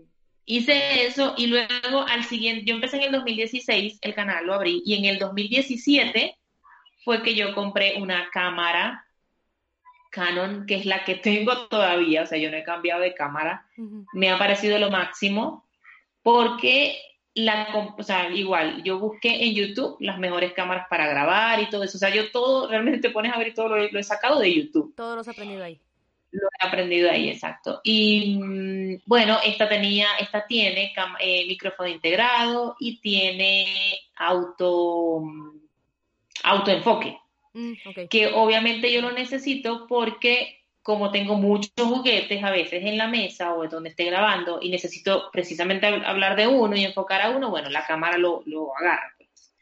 [0.46, 4.82] hice eso y luego al siguiente, yo empecé en el 2016, el canal lo abrí,
[4.86, 6.38] y en el 2017
[7.04, 9.04] fue que yo compré una cámara
[10.14, 13.66] Canon, que es la que tengo todavía, o sea, yo no he cambiado de cámara,
[14.12, 15.64] me ha parecido lo máximo,
[16.22, 16.96] porque
[17.34, 17.66] la,
[17.98, 21.96] o sea, igual, yo busqué en YouTube las mejores cámaras para grabar y todo eso,
[21.96, 24.94] o sea, yo todo, realmente te pones a ver todo lo, he sacado de YouTube.
[24.94, 25.80] Todo lo has aprendido ahí.
[26.30, 27.80] Lo he aprendido ahí, exacto.
[27.82, 35.58] Y mm, bueno, esta tenía, esta tiene eh, micrófono integrado y tiene auto, mm,
[36.44, 37.18] autoenfoque.
[37.54, 37.74] Mm,
[38.10, 43.54] que obviamente yo lo necesito porque como tengo muchos juguetes a veces en la mesa
[43.54, 47.70] o donde esté grabando y necesito precisamente hablar de uno y enfocar a uno, bueno,
[47.70, 49.14] la cámara lo, lo agarra.
[49.16, 49.54] Pues.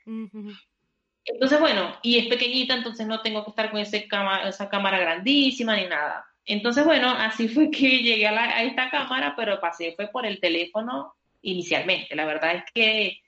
[1.24, 4.08] Entonces, bueno, y es pequeñita, entonces no tengo que estar con ese
[4.46, 6.26] esa cámara grandísima ni nada.
[6.44, 10.40] Entonces, bueno, así fue que llegué a, a esta cámara, pero pasé fue por el
[10.40, 12.16] teléfono inicialmente.
[12.16, 13.20] La verdad es que,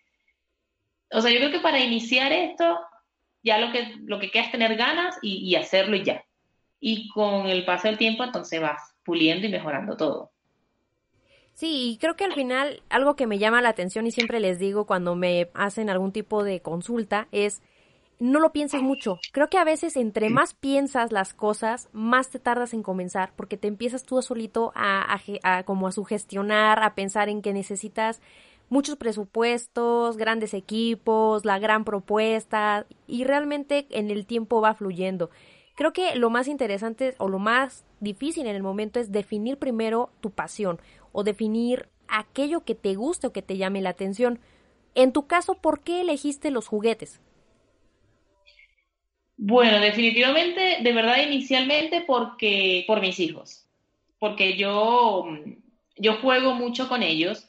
[1.13, 2.81] o sea, yo creo que para iniciar esto
[3.45, 6.25] ya lo que, lo que queda es tener ganas y, hacerlo y ya.
[6.81, 10.31] Y con el paso del tiempo entonces vas puliendo y mejorando todo.
[11.53, 14.59] Sí, y creo que al final algo que me llama la atención y siempre les
[14.59, 17.63] digo cuando me hacen algún tipo de consulta es
[18.19, 19.19] no lo pienses mucho.
[19.33, 23.57] Creo que a veces entre más piensas las cosas, más te tardas en comenzar, porque
[23.57, 28.21] te empiezas tú solito a, a, como a sugestionar, a pensar en que necesitas
[28.69, 35.31] muchos presupuestos, grandes equipos, la gran propuesta y realmente en el tiempo va fluyendo.
[35.75, 40.11] Creo que lo más interesante o lo más difícil en el momento es definir primero
[40.21, 40.81] tu pasión
[41.13, 44.39] o definir aquello que te guste o que te llame la atención.
[44.95, 47.21] En tu caso, ¿por qué elegiste los juguetes?
[49.37, 53.67] Bueno, definitivamente, de verdad, inicialmente porque por mis hijos,
[54.21, 55.27] porque yo
[55.97, 57.49] yo juego mucho con ellos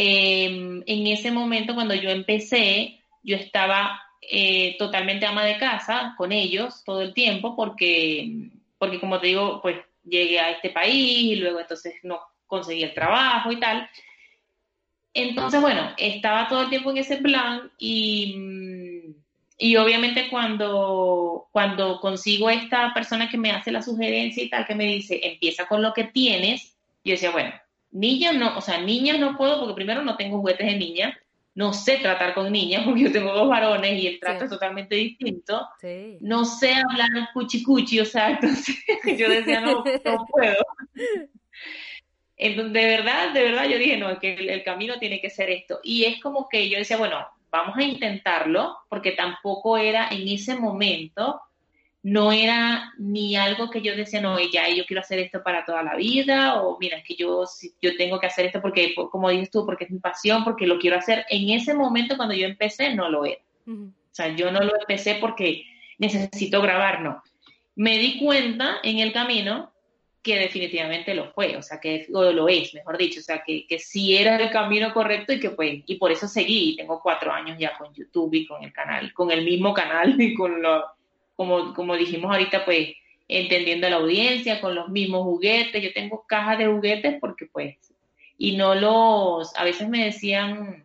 [0.00, 6.30] Em, en ese momento, cuando yo empecé, yo estaba eh, totalmente ama de casa con
[6.30, 11.34] ellos todo el tiempo porque, porque, como te digo, pues llegué a este país y
[11.34, 13.90] luego entonces no conseguí el trabajo y tal.
[15.14, 19.16] Entonces, bueno, estaba todo el tiempo en ese plan y,
[19.58, 24.76] y obviamente cuando, cuando consigo esta persona que me hace la sugerencia y tal, que
[24.76, 27.52] me dice, empieza con lo que tienes, yo decía, bueno,
[27.90, 31.18] Niñas no, o sea, niñas no puedo porque primero no tengo juguetes de niña,
[31.54, 34.94] no sé tratar con niñas porque yo tengo dos varones y el trato es totalmente
[34.94, 35.68] distinto.
[36.20, 38.76] No sé hablar cuchi cuchi, o sea, entonces
[39.16, 40.64] yo decía, no, no puedo.
[42.36, 45.50] Entonces, de verdad, de verdad, yo dije, no, es que el, camino tiene que ser
[45.50, 45.80] esto.
[45.82, 50.54] Y es como que yo decía, bueno, vamos a intentarlo, porque tampoco era en ese
[50.54, 51.40] momento
[52.08, 55.82] no era ni algo que yo decía, no, ya yo quiero hacer esto para toda
[55.82, 57.44] la vida, o mira, es que yo,
[57.82, 60.78] yo tengo que hacer esto porque, como dices tú, porque es mi pasión, porque lo
[60.78, 61.26] quiero hacer.
[61.28, 63.42] En ese momento, cuando yo empecé, no lo era.
[63.66, 65.66] O sea, yo no lo empecé porque
[65.98, 67.22] necesito grabar, no.
[67.76, 69.70] Me di cuenta en el camino
[70.22, 73.78] que definitivamente lo fue, o sea, que lo es, mejor dicho, o sea, que, que
[73.78, 77.56] sí era el camino correcto y que pues, y por eso seguí, tengo cuatro años
[77.58, 80.84] ya con YouTube y con el canal, con el mismo canal y con lo,
[81.38, 82.96] como, como dijimos ahorita, pues
[83.28, 85.80] entendiendo la audiencia, con los mismos juguetes.
[85.80, 87.76] Yo tengo cajas de juguetes porque pues,
[88.36, 90.84] y no los, a veces me decían,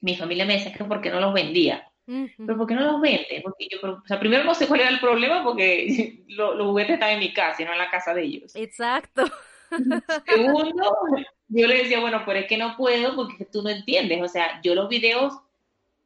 [0.00, 1.88] mi familia me decía que por qué no los vendía.
[2.06, 3.40] Pero ¿por qué no los vende?
[3.42, 7.10] Porque yo, o sea, primero no sé cuál era el problema porque los juguetes están
[7.10, 8.54] en mi casa y no en la casa de ellos.
[8.54, 9.24] Exacto.
[10.28, 10.94] Segundo,
[11.48, 14.22] yo le decía, bueno, pero es que no puedo porque tú no entiendes.
[14.22, 15.34] O sea, yo los videos,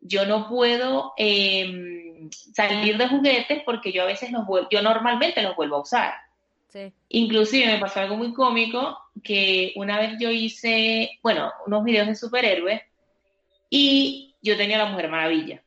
[0.01, 5.43] yo no puedo em, salir de juguetes porque yo a veces los vuelvo, yo normalmente
[5.43, 6.15] los vuelvo a usar.
[6.69, 6.93] Sí.
[7.09, 12.15] Inclusive me pasó algo muy cómico que una vez yo hice, bueno, unos videos de
[12.15, 12.83] superhéroes
[13.71, 15.63] y yo tenía la Mujer Maravilla.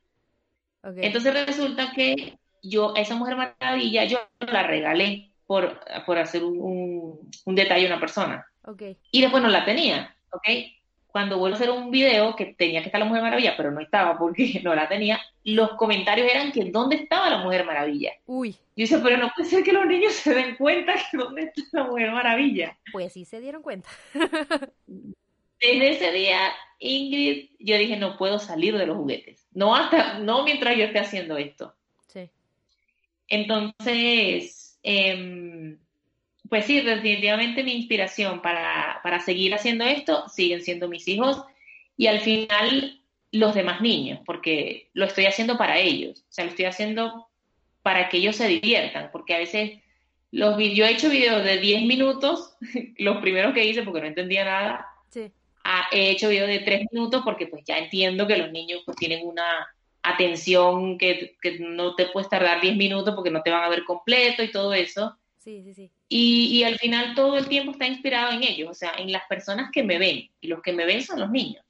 [0.83, 7.55] Entonces resulta que yo, esa Mujer Maravilla, yo la regalé por, por hacer un, un,
[7.55, 8.45] detalle a una persona.
[9.11, 10.47] Y después no la tenía, ¿ok?
[11.11, 13.81] Cuando vuelvo a hacer un video que tenía que estar la Mujer Maravilla, pero no
[13.81, 18.13] estaba porque no la tenía, los comentarios eran que ¿dónde estaba la Mujer Maravilla?
[18.25, 18.51] Uy.
[18.51, 21.63] Yo dije, pero no puede ser que los niños se den cuenta que dónde está
[21.71, 22.77] la Mujer Maravilla.
[22.91, 23.89] Pues sí se dieron cuenta.
[25.59, 29.47] Desde ese día, Ingrid, yo dije, no puedo salir de los juguetes.
[29.51, 31.75] No hasta, no mientras yo esté haciendo esto.
[32.07, 32.29] Sí.
[33.27, 35.77] Entonces, em,
[36.49, 41.43] pues sí, definitivamente mi inspiración para, para seguir haciendo esto siguen siendo mis hijos
[41.97, 46.21] y al final los demás niños, porque lo estoy haciendo para ellos.
[46.21, 47.27] O sea, lo estoy haciendo
[47.83, 49.79] para que ellos se diviertan, porque a veces
[50.31, 52.55] los yo he hecho videos de 10 minutos,
[52.97, 55.31] los primeros que hice porque no entendía nada, sí
[55.91, 59.25] he hecho videos de tres minutos porque pues ya entiendo que los niños pues tienen
[59.25, 59.67] una
[60.01, 64.43] atención que, no te puedes tardar diez minutos porque no te van a ver completo
[64.43, 65.17] y todo eso.
[65.37, 65.91] Sí, sí, sí.
[66.09, 69.27] Y, y al final todo el tiempo está inspirado en ellos, o sea, en las
[69.27, 70.29] personas que me ven.
[70.41, 71.63] Y los que me ven son los niños.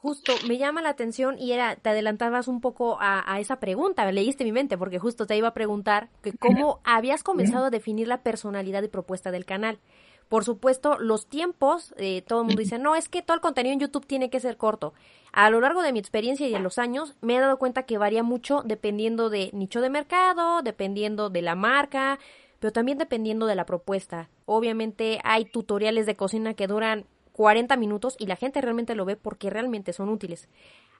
[0.00, 4.10] Justo, me llama la atención y era, te adelantabas un poco a, a, esa pregunta,
[4.12, 8.06] leíste mi mente, porque justo te iba a preguntar que cómo habías comenzado a definir
[8.06, 9.80] la personalidad y propuesta del canal.
[10.28, 13.72] Por supuesto, los tiempos, eh, todo el mundo dice, no, es que todo el contenido
[13.72, 14.92] en YouTube tiene que ser corto.
[15.32, 17.98] A lo largo de mi experiencia y de los años, me he dado cuenta que
[17.98, 22.18] varía mucho dependiendo de nicho de mercado, dependiendo de la marca,
[22.60, 24.28] pero también dependiendo de la propuesta.
[24.46, 29.16] Obviamente hay tutoriales de cocina que duran 40 minutos y la gente realmente lo ve
[29.16, 30.48] porque realmente son útiles.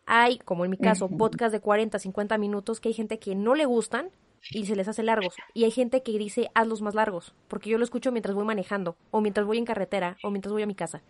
[0.06, 3.54] Hay, como en mi caso, podcasts de 40, 50 minutos que hay gente que no
[3.54, 4.10] le gustan,
[4.50, 5.34] y se les hace largos.
[5.54, 8.96] Y hay gente que dice, hazlos más largos, porque yo lo escucho mientras voy manejando,
[9.10, 11.02] o mientras voy en carretera, o mientras voy a mi casa.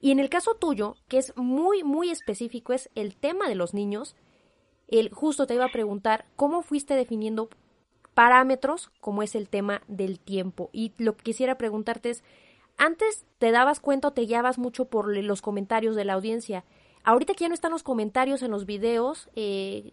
[0.00, 3.74] Y en el caso tuyo, que es muy, muy específico, es el tema de los
[3.74, 4.16] niños,
[4.88, 7.50] el, justo te iba a preguntar, ¿cómo fuiste definiendo
[8.20, 10.68] parámetros como es el tema del tiempo?
[10.72, 12.24] Y lo que quisiera preguntarte es,
[12.76, 16.64] antes te dabas cuenta o te guiabas mucho por los comentarios de la audiencia.
[17.02, 19.92] Ahorita que ya no están los comentarios en los videos, eh,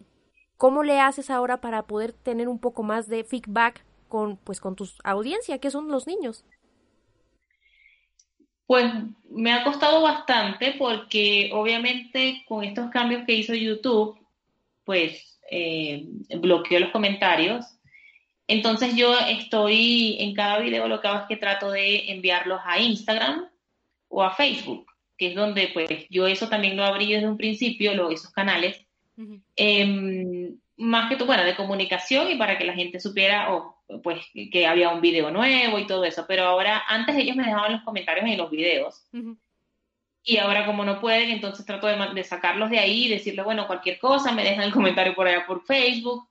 [0.58, 4.74] ¿Cómo le haces ahora para poder tener un poco más de feedback con, pues, con
[4.74, 6.44] tu audiencia, que son los niños?
[8.66, 8.92] Pues
[9.30, 14.18] me ha costado bastante porque obviamente con estos cambios que hizo YouTube,
[14.84, 16.08] pues eh,
[16.40, 17.77] bloqueó los comentarios.
[18.48, 22.80] Entonces yo estoy en cada video lo que hago es que trato de enviarlos a
[22.80, 23.48] Instagram
[24.08, 27.94] o a Facebook, que es donde pues yo eso también lo abrí desde un principio,
[27.94, 28.88] lo, esos canales,
[29.56, 34.24] Em, más que todo, bueno, de comunicación y para que la gente supiera, o pues,
[34.52, 36.24] que había un video nuevo y todo eso.
[36.28, 39.04] Pero ahora, antes ellos me dejaban los comentarios en los videos.
[40.22, 43.98] Y ahora como no pueden, entonces trato de, sacarlos de ahí y decirles, bueno, cualquier
[43.98, 46.27] cosa, me dejan el comentario por allá por Facebook.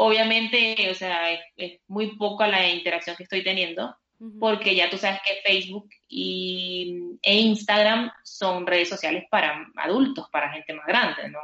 [0.00, 3.96] Obviamente, o sea, es, muy poca la interacción que estoy teniendo,
[4.38, 10.52] porque ya tú sabes que Facebook y, e Instagram son redes sociales para adultos, para
[10.52, 11.40] gente más grande, ¿no?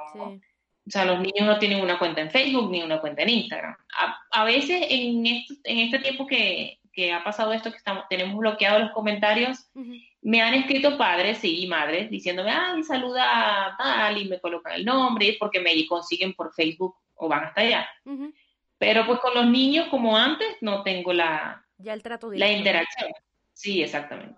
[0.87, 3.75] O sea, los niños no tienen una cuenta en Facebook ni una cuenta en Instagram.
[4.31, 6.79] A, veces en, en este tiempo que,
[7.13, 9.69] ha pasado esto, que estamos, tenemos bloqueados los comentarios,
[10.23, 14.85] me han escrito padres y madres diciéndome, ay, saluda a tal, y me colocan el
[14.85, 17.89] nombre, porque me consiguen por Facebook o van hasta allá.
[18.85, 23.11] Pero pues con los niños, como antes, no tengo la, ya el trato la interacción.
[23.55, 24.37] Sí, exactamente.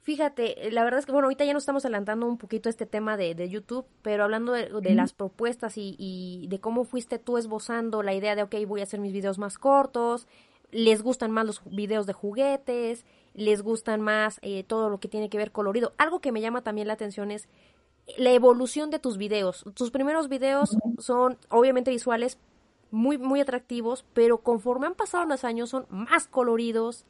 [0.00, 3.18] Fíjate, la verdad es que, bueno, ahorita ya nos estamos adelantando un poquito este tema
[3.18, 8.02] de, de YouTube, pero hablando de, las propuestas y, y, de cómo fuiste tú esbozando
[8.02, 10.26] la idea de, ok, voy a hacer mis videos más cortos,
[10.70, 15.28] les gustan más los videos de juguetes, les gustan más eh, todo lo que tiene
[15.28, 15.92] que ver colorido.
[15.98, 17.48] Algo que me llama también la atención es
[18.16, 19.64] la evolución de tus videos.
[19.74, 22.38] Tus primeros videos son obviamente visuales,
[22.90, 27.04] muy, muy atractivos, pero conforme han pasado los años son más coloridos,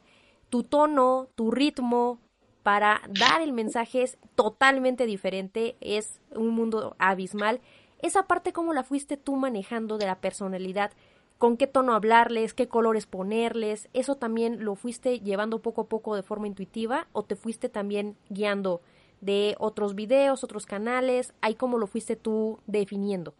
[0.49, 2.19] tu tono, tu ritmo,
[2.63, 7.61] para dar el mensaje es totalmente diferente, es un mundo abismal.
[8.01, 10.91] Esa parte, ¿cómo la fuiste tú manejando de la personalidad?
[11.37, 16.15] con qué tono hablarles, qué colores ponerles, ¿eso también lo fuiste llevando poco a poco
[16.15, 18.81] de forma intuitiva o te fuiste también guiando
[19.21, 21.33] de otros videos, otros canales?
[21.41, 23.33] ¿Ahí cómo lo fuiste tú definiendo?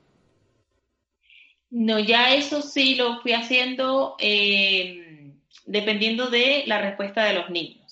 [1.70, 5.34] No, ya eso sí lo fui haciendo eh,
[5.66, 7.88] dependiendo de la respuesta de los niños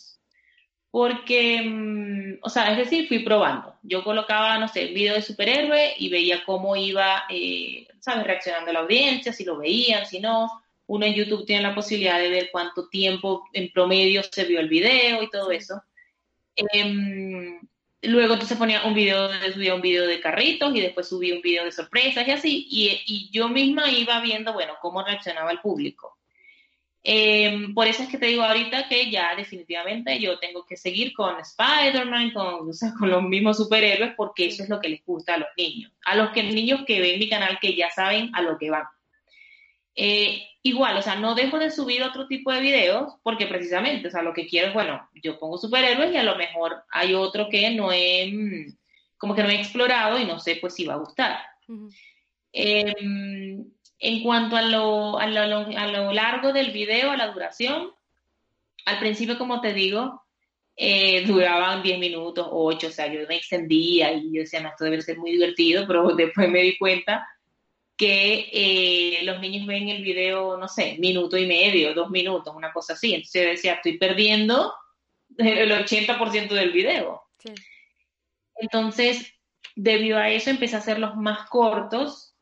[0.95, 3.75] porque, mm, o sea, es decir, fui probando.
[3.83, 8.71] Yo colocaba, no sé, un video de superhéroe y veía cómo iba, eh, ¿sabes?, reaccionando
[8.71, 10.63] la audiencia, si lo veían, si no.
[10.87, 14.69] Uno en YouTube tiene la posibilidad de ver cuánto tiempo en promedio se vio el
[14.69, 15.83] video y todo eso.
[16.55, 17.59] Em,
[18.07, 21.65] luego entonces ponía un video, subía un video de carritos y después subía un video
[21.65, 22.67] de sorpresas y así.
[22.69, 26.17] Y, y yo misma iba viendo, bueno, cómo reaccionaba el público.
[27.07, 31.13] Eh, por eso es que te digo ahorita que ya definitivamente yo tengo que seguir
[31.13, 35.37] con Spider-Man, con, con los mismos superhéroes, porque eso es lo que les gusta a
[35.37, 35.91] los niños.
[36.03, 38.85] A los que, niños que ven mi canal que ya saben a lo que van.
[39.95, 44.11] Eh, igual, o sea, no dejo de subir otro tipo de videos porque precisamente, o
[44.11, 47.47] sea, lo que quiero es, bueno, yo pongo superhéroes y a lo mejor hay otro
[47.49, 48.77] que no he, mm,
[49.17, 51.39] como que no he explorado y no sé pues si va a gustar.
[53.99, 57.91] En cuanto a lo, a, lo, largo del video, a la duración,
[58.85, 60.21] al principio, como te digo,
[60.75, 64.83] eh, duraban 10 minutos, 8, o sea, yo me extendía y yo decía, no, esto
[64.83, 67.27] debe ser muy divertido, pero después me di cuenta
[67.97, 72.73] que eh, los niños ven el video, no sé, minuto y medio, dos minutos, una
[72.73, 73.13] cosa así.
[73.13, 74.73] Entonces yo decía, estoy perdiendo
[75.37, 77.23] el 80% del video.
[78.55, 79.33] Entonces,
[79.75, 82.35] debido a eso, empecé a hacerlos más cortos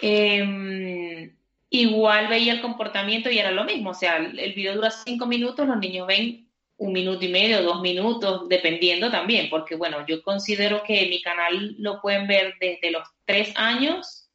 [0.00, 1.36] Em,
[1.70, 5.66] igual veía el comportamiento y era lo mismo, o sea, el, video dura cinco minutos,
[5.66, 6.43] los niños ven
[6.76, 11.76] un minuto y medio, dos minutos, dependiendo también, porque bueno, yo considero que mi canal
[11.78, 14.28] lo pueden ver desde los tres años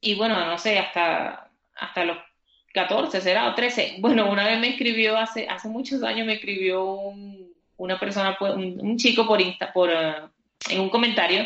[0.00, 2.18] y, bueno, no sé, hasta, hasta los
[2.72, 3.96] 14 será o 13.
[4.00, 6.98] Bueno, una vez me escribió, hace, hace muchos años me escribió
[7.76, 10.14] una persona, pues, un, chico por Insta, por, eh,
[10.70, 11.44] en un comentario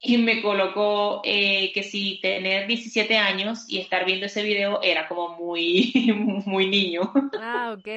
[0.00, 5.08] y me colocó eh, que si tener 17 años y estar viendo ese video era
[5.08, 5.92] como muy,
[6.46, 7.12] muy niño.
[7.38, 7.88] Ah, ok.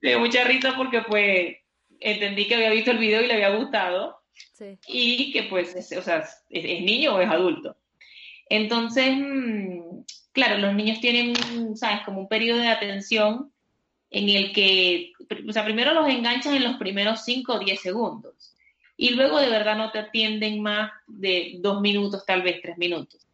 [0.00, 1.56] Dio mucha risa porque pues
[2.00, 4.20] entendí que había visto el video y le había gustado.
[4.54, 4.78] Sí.
[4.88, 7.76] Y que pues, o sea, es, niño o es adulto.
[8.48, 10.00] Entonces, mm,
[10.32, 12.00] claro, los niños tienen, ¿sabes?
[12.04, 13.52] Como un periodo de atención
[14.10, 15.12] en el que,
[15.48, 18.56] o sea, primero los enganchas en los primeros 5 o 10 segundos
[19.00, 23.26] y luego de verdad no te atienden más de dos minutos, tal vez tres minutos.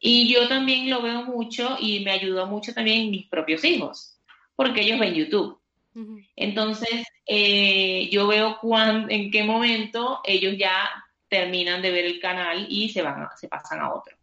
[0.00, 4.18] Y yo también lo veo mucho y me ayudó mucho también mis propios hijos,
[4.56, 5.60] porque ellos ven YouTube.
[6.34, 10.90] Entonces, eh, yo veo cuán, en qué momento ellos ya
[11.28, 14.16] terminan de ver el canal y se, van se pasan a otro.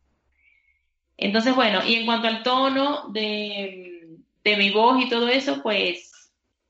[1.15, 6.11] Entonces, bueno, y en cuanto al tono de, de mi voz y todo eso, pues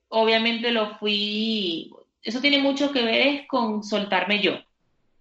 [0.09, 1.91] obviamente lo fui,
[2.23, 4.59] eso tiene mucho que ver con soltarme yo.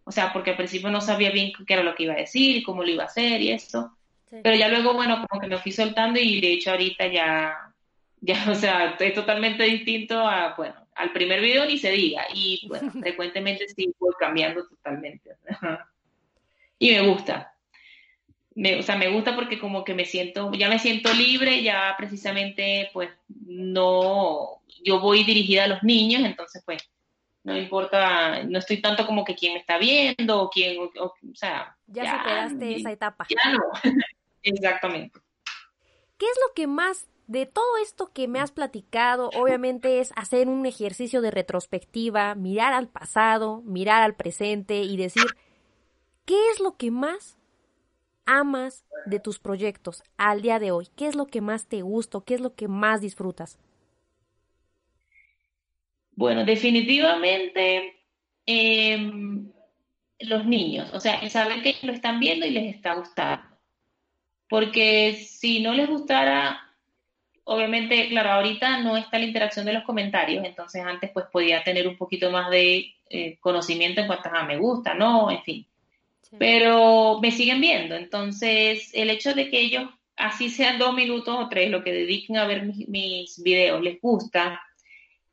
[0.05, 2.63] O sea, porque al principio no sabía bien qué era lo que iba a decir,
[2.65, 3.97] cómo lo iba a hacer y eso.
[4.31, 7.73] Pero ya luego, bueno, como que me fui soltando y de hecho ahorita ya,
[8.21, 12.25] ya, o sea, es totalmente distinto a, bueno, al primer video ni se diga.
[12.33, 15.37] Y bueno, frecuentemente sí voy cambiando totalmente.
[16.79, 17.56] y me gusta.
[18.57, 21.95] Me, o sea, me gusta porque como que me siento, ya me siento libre, ya
[21.97, 26.83] precisamente, pues, no, yo voy dirigida a los niños, entonces, pues,
[27.45, 31.77] no importa, no estoy tanto como que quién me está viendo o quién, o, sea.
[31.87, 33.27] Ya, ya superaste esa etapa.
[33.29, 33.61] Ya no,
[34.43, 35.21] exactamente.
[36.19, 40.49] ¿Qué es lo que más de todo esto que me has platicado, obviamente es hacer
[40.49, 45.27] un ejercicio de retrospectiva, mirar al pasado, mirar al presente y decir,
[46.25, 47.36] ¿qué es lo que más
[48.27, 50.89] amas de tus proyectos al día de hoy?
[50.97, 52.19] ¿Qué es lo que más te gusta?
[52.27, 53.59] ¿Qué es lo que más disfrutas?
[56.17, 57.95] Bueno, definitivamente
[58.47, 59.51] em,
[60.21, 63.45] los niños, o sea, saber que lo están viendo y les está gustando.
[64.49, 66.73] Porque si no les gustara,
[67.45, 71.87] obviamente, claro, ahorita no está la interacción de los comentarios, entonces antes pues podía tener
[71.87, 75.67] un poquito más de eh, conocimiento en cuanto a me gusta, no, en fin.
[76.39, 81.49] Pero me siguen viendo, entonces el hecho de que ellos, así sean dos minutos o
[81.49, 84.61] tres, lo que dediquen a ver mis, mis videos, les gusta,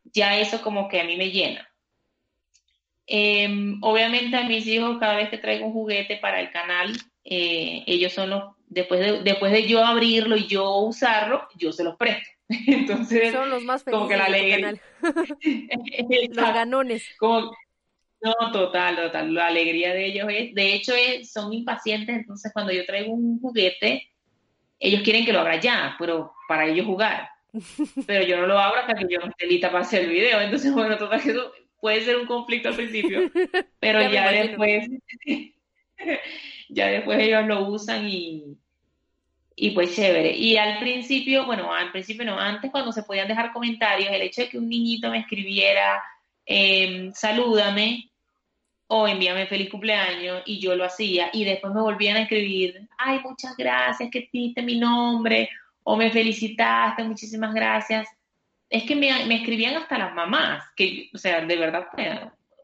[0.05, 1.67] ya eso como que a mí me llena.
[3.05, 6.93] Em, obviamente a mis hijos cada vez que traigo un juguete para el canal,
[7.25, 11.83] eh, ellos son los, después de, después de yo abrirlo y yo usarlo, yo se
[11.83, 12.29] los presto.
[12.49, 14.79] Entonces, son los más felices como que la ley,
[16.29, 17.05] los ganones.
[17.17, 17.51] Como,
[18.23, 19.33] No, total, total.
[19.33, 23.39] La alegría de ellos es, de hecho, es, son impacientes, entonces cuando yo traigo un
[23.41, 24.09] juguete,
[24.79, 27.29] ellos quieren que lo abra ya, pero para ellos jugar.
[28.07, 30.41] Pero yo no lo abro hasta que yo no esté lista para hacer el video.
[30.41, 33.29] Entonces, bueno, total, eso puede ser un conflicto al principio,
[33.79, 34.89] pero ya, ya después,
[36.69, 38.57] ya después ellos lo usan y,
[39.55, 40.31] y pues chévere.
[40.35, 44.41] Y al principio, bueno, al principio no, antes cuando se podían dejar comentarios, el hecho
[44.41, 46.01] de que un niñito me escribiera,
[46.45, 48.12] eh, salúdame
[48.95, 53.21] o envíame feliz cumpleaños y yo lo hacía y después me volvían a escribir, ay,
[53.23, 55.49] muchas gracias que diste mi nombre
[55.81, 58.07] o me felicitaste, muchísimas gracias.
[58.69, 61.87] Es que me, me escribían hasta las mamás, que, o sea, de verdad,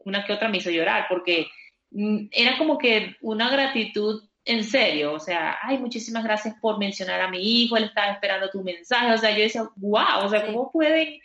[0.04, 1.48] una que otra me hizo llorar porque
[1.90, 7.20] mm, era como que una gratitud en serio, o sea, ay, muchísimas gracias por mencionar
[7.20, 10.46] a mi hijo, él estaba esperando tu mensaje, o sea, yo decía, wow, o sea,
[10.46, 11.20] ¿cómo pueden,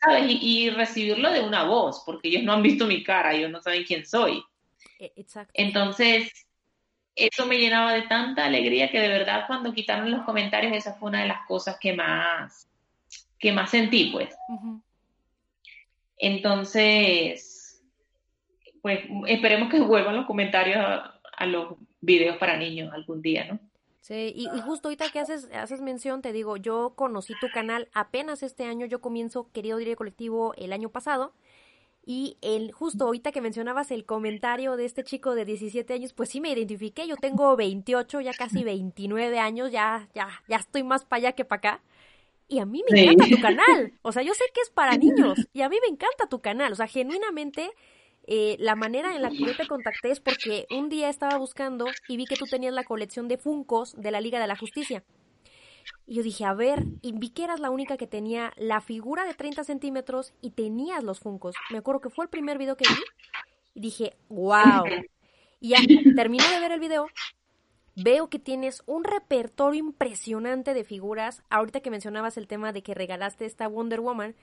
[0.00, 0.24] sabes?
[0.28, 3.84] Y, recibirlo de una voz, porque ellos no han visto mi cara, ellos no saben
[3.84, 4.42] quién soy.
[4.98, 5.52] E, exacto.
[5.54, 6.46] Entonces,
[7.14, 11.08] eso me llenaba de tanta alegría que de verdad cuando quitaron los comentarios, esa fue
[11.08, 12.68] una de las cosas que más,
[13.38, 14.34] que más sentí, pues.
[16.16, 17.82] Entonces,
[18.82, 23.60] pues esperemos que vuelvan los comentarios a los videos para niños algún día, ¿no?
[24.08, 28.42] Sí, y, justo ahorita que haces, haces mención, te digo, yo conocí tu canal apenas
[28.42, 31.34] este año, yo comienzo Querido Diario Colectivo el año pasado,
[32.10, 36.30] y el, justo ahorita que mencionabas el comentario de este chico de 17 años, pues
[36.30, 41.04] sí me identifiqué, yo tengo 28, ya casi 29 años, ya, ya, ya estoy más
[41.04, 41.82] para allá que para acá.
[42.48, 43.92] Y a mí me encanta tu canal.
[44.00, 46.72] O sea, yo sé que es para niños y a mí me encanta tu canal.
[46.72, 47.72] O sea, genuinamente
[48.26, 51.84] eh, la manera en la que yo te contacté es porque un día estaba buscando
[52.08, 55.04] y vi que tú tenías la colección de Funcos de la Liga de la Justicia.
[56.06, 59.24] Y yo dije, a ver, y vi que eras la única que tenía la figura
[59.24, 61.54] de 30 centímetros y tenías los Funcos.
[61.70, 63.00] Me acuerdo que fue el primer video que vi
[63.74, 64.84] y dije, wow.
[65.60, 65.78] Y ya
[66.16, 67.06] terminé de ver el video,
[67.96, 71.42] veo que tienes un repertorio impresionante de figuras.
[71.50, 74.34] Ahorita que mencionabas el tema de que regalaste esta Wonder Woman,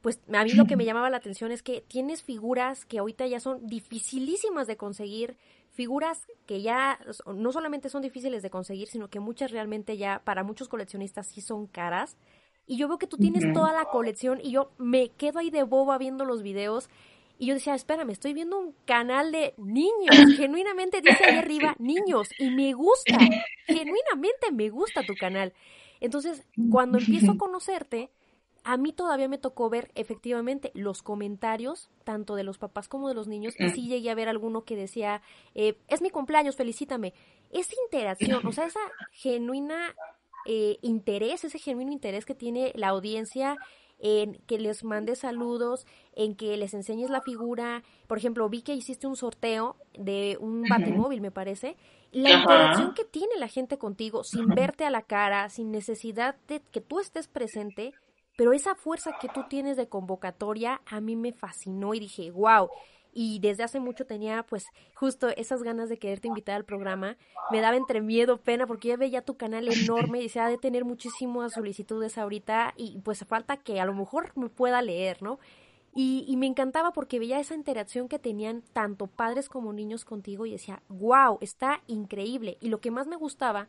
[0.00, 3.26] pues a mí lo que me llamaba la atención es que tienes figuras que ahorita
[3.26, 5.36] ya son dificilísimas de conseguir,
[5.78, 6.98] figuras que ya
[7.32, 11.40] no solamente son difíciles de conseguir, sino que muchas realmente ya para muchos coleccionistas sí
[11.40, 12.16] son caras.
[12.66, 15.62] Y yo veo que tú tienes toda la colección y yo me quedo ahí de
[15.62, 16.90] boba viendo los videos.
[17.38, 20.16] Y yo decía, espérame, estoy viendo un canal de niños.
[20.36, 22.28] Genuinamente dice ahí arriba niños.
[22.40, 23.16] Y me gusta.
[23.68, 25.52] Genuinamente me gusta tu canal.
[26.00, 28.10] Entonces, cuando empiezo a conocerte,
[28.68, 33.14] a mí todavía me tocó ver efectivamente los comentarios, tanto de los papás como de
[33.14, 35.22] los niños, y sí llegué a ver alguno que decía,
[35.54, 37.14] eh, es mi cumpleaños, felicítame.
[37.50, 39.94] Esa interacción, o sea, esa genuina
[40.46, 43.56] eh, interés, ese genuino interés que tiene la audiencia
[44.00, 47.82] en que les mande saludos, en que les enseñes la figura.
[48.06, 51.78] Por ejemplo, vi que hiciste un sorteo de un batimóvil, me parece.
[52.12, 56.60] La interacción que tiene la gente contigo, sin verte a la cara, sin necesidad de
[56.70, 57.94] que tú estés presente,
[58.38, 62.68] pero esa fuerza que tú tienes de convocatoria a mí me fascinó y dije, wow.
[63.12, 64.64] Y desde hace mucho tenía pues
[64.94, 67.16] justo esas ganas de quererte invitar al programa.
[67.50, 70.56] Me daba entre miedo, pena, porque ya veía tu canal enorme y se ha de
[70.56, 75.40] tener muchísimas solicitudes ahorita y pues falta que a lo mejor me pueda leer, ¿no?
[75.92, 80.46] Y, y, me encantaba porque veía esa interacción que tenían tanto padres como niños contigo
[80.46, 82.56] y decía, wow, está increíble.
[82.60, 83.66] Y lo que más me gustaba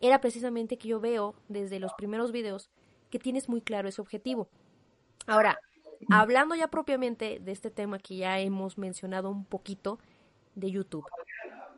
[0.00, 2.70] era precisamente que yo veo desde los primeros videos
[3.10, 4.48] que tienes muy claro ese objetivo.
[5.26, 5.58] Ahora,
[6.10, 9.98] hablando ya propiamente de este tema que ya hemos mencionado un poquito
[10.54, 11.06] de YouTube,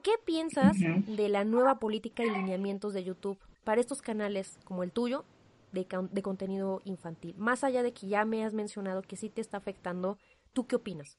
[0.03, 4.93] ¿qué piensas de la nueva política y lineamientos de YouTube para estos canales como el
[4.93, 5.25] tuyo
[5.73, 7.35] de, de, contenido infantil?
[7.39, 10.19] Más allá de que ya me has mencionado que sí te está afectando,
[10.53, 11.19] ¿tú qué opinas?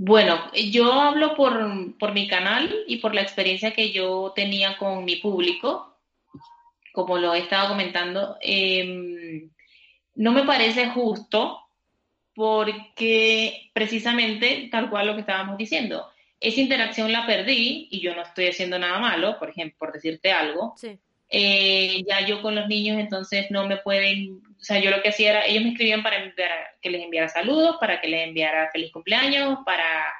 [0.00, 5.04] Bueno, yo hablo por, por mi canal y por la experiencia que yo tenía con
[5.04, 5.97] mi público
[6.98, 9.48] como lo he estado comentando, em,
[10.16, 11.60] no me parece justo
[12.34, 16.08] porque precisamente tal cual lo que estábamos diciendo,
[16.40, 20.32] esa interacción la perdí y yo no estoy haciendo nada malo, por ejemplo, por decirte
[20.32, 20.74] algo.
[21.28, 25.10] Eh, ya yo con los niños entonces no me pueden, o sea, yo lo que
[25.10, 26.16] hacía era, ellos me escribían para
[26.82, 30.12] que les enviara saludos, para que les enviara feliz cumpleaños, para,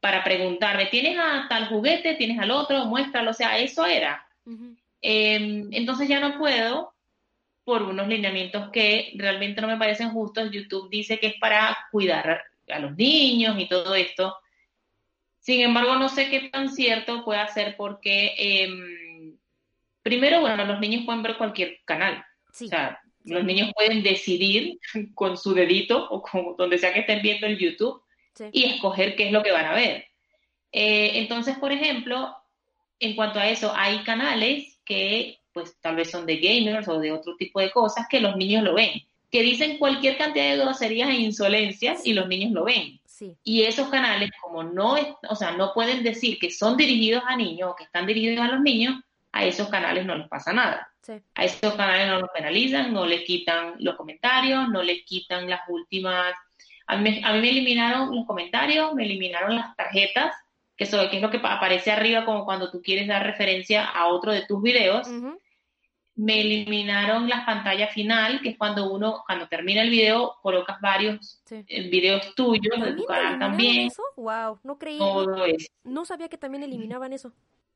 [0.00, 2.16] para preguntarme, ¿tienes a tal juguete?
[2.16, 2.86] ¿Tienes al otro?
[2.86, 4.26] Muéstralo, o sea, eso era.
[5.06, 6.94] Em, entonces ya no puedo
[7.62, 10.50] por unos lineamientos que realmente no me parecen justos.
[10.50, 14.34] YouTube dice que es para cuidar a los niños y todo esto.
[15.40, 19.36] Sin embargo, no sé qué tan cierto puede ser porque, em,
[20.02, 22.24] primero, bueno, los niños pueden ver cualquier canal.
[22.48, 24.78] O sea, Los niños pueden decidir
[25.14, 28.02] con su dedito o con donde sea que estén viendo el YouTube
[28.52, 30.06] y escoger qué es lo que van a ver.
[30.72, 32.34] Eh, entonces, por ejemplo,
[33.00, 37.12] en cuanto a eso, hay canales que pues tal vez son de gamers o de
[37.12, 41.10] otro tipo de cosas que los niños lo ven, que dicen cualquier cantidad de groserías
[41.10, 43.00] e insolencias y los niños lo ven.
[43.44, 44.96] Y esos canales, como no,
[45.28, 48.50] o sea, no pueden decir que son dirigidos a niños o que están dirigidos a
[48.50, 49.00] los niños,
[49.32, 50.88] a esos canales no les pasa nada.
[51.34, 55.60] A esos canales no los penalizan, no les quitan los comentarios, no les quitan las
[55.68, 56.34] últimas...
[56.86, 60.34] A mí, a mí me eliminaron los comentarios, me eliminaron las tarjetas
[60.76, 64.32] que, que es lo que aparece arriba como cuando tú quieres dar referencia a otro
[64.32, 65.08] de tus videos.
[66.16, 71.42] Me eliminaron la pantalla final, que es cuando uno, cuando termina el video, colocas varios
[71.50, 73.88] eh, videos tuyos de tu canal también.
[73.88, 74.02] Eso?
[74.16, 74.98] Wow, no creí.
[74.98, 75.66] Todo eso.
[75.82, 77.32] No sabía que también eliminaban eso.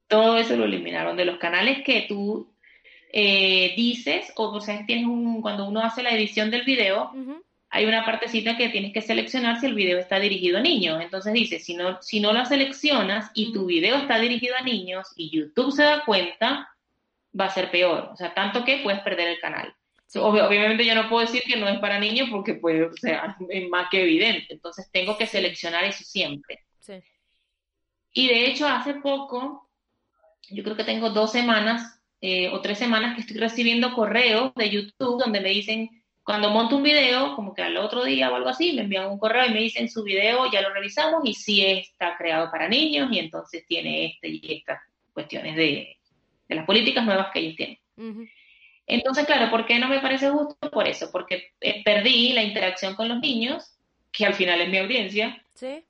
[0.06, 2.48] Todo eso lo eliminaron de los canales que tú
[3.12, 7.12] eh, dices, o, o sea, tienes un, cuando uno hace la edición del video,
[7.70, 11.00] hay una partecita que tienes que seleccionar si el video está dirigido a niños.
[11.02, 15.08] Entonces dice, si no, si no lo seleccionas y tu video está dirigido a niños
[15.16, 16.74] y YouTube se da cuenta,
[17.38, 18.10] va a ser peor.
[18.12, 19.74] O sea, tanto que puedes perder el canal.
[20.14, 23.88] obviamente yo no puedo decir que no es para niños porque o sea, es más
[23.90, 24.54] que evidente.
[24.54, 26.64] Entonces tengo que seleccionar eso siempre.
[28.14, 29.68] Y de hecho, hace poco,
[30.48, 34.70] yo creo que tengo dos semanas eh, o tres semanas que estoy recibiendo correos de
[34.70, 35.97] YouTube donde me dicen,
[36.28, 39.18] cuando monto un video, como que al otro día o algo así, me envían un
[39.18, 43.08] correo y me dicen su video, ya lo revisamos y sí está creado para niños
[43.10, 44.78] y entonces tiene este y estas
[45.14, 45.96] cuestiones de,
[46.50, 47.78] las políticas nuevas que ellos tienen.
[48.86, 50.70] Entonces, claro, ¿por qué no me parece justo?
[50.70, 53.78] Por eso, porque eh, perdí la interacción con los niños,
[54.12, 55.42] que al final es mi audiencia,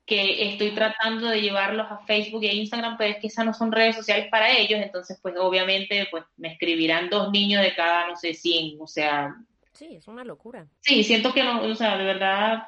[0.05, 3.73] que estoy tratando de llevarlos a Facebook e Instagram, pero es que esas no son
[3.73, 8.15] redes sociales para ellos, entonces pues obviamente pues me escribirán dos niños de cada, no
[8.15, 9.35] sé, 100, o sea,
[9.79, 10.67] Sí, es una locura.
[10.81, 12.67] Sí, siento que no, o sea, de verdad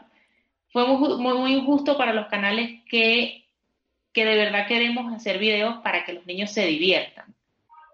[0.72, 3.50] fue muy, muy, injusto para los canales que,
[4.14, 7.36] que de verdad queremos hacer videos para que los niños se diviertan.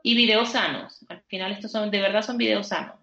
[0.04, 1.04] Y videos sanos.
[1.10, 2.96] Al final estos son, de verdad son videos sanos.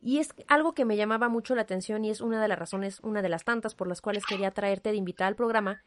[0.00, 3.00] Y es algo que me llamaba mucho la atención y es una de las razones,
[3.00, 5.82] una de las tantas por las cuales quería traerte de invitar al programa,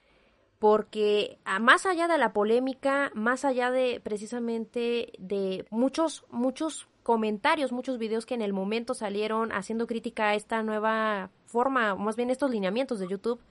[0.60, 7.97] porque más allá de la polémica, más allá de precisamente de muchos, muchos comentarios, muchos
[7.97, 12.51] videos que en el momento salieron haciendo crítica a esta nueva forma, más bien estos
[12.51, 13.41] lineamientos de YouTube.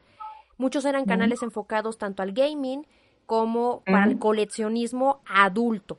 [0.59, 2.87] Muchos eran canales enfocados tanto al gaming
[3.27, 5.99] como para el coleccionismo adulto.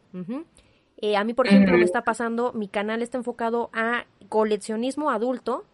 [1.01, 5.65] Eh, a mí, por ejemplo, me está pasando, mi canal está enfocado a coleccionismo adulto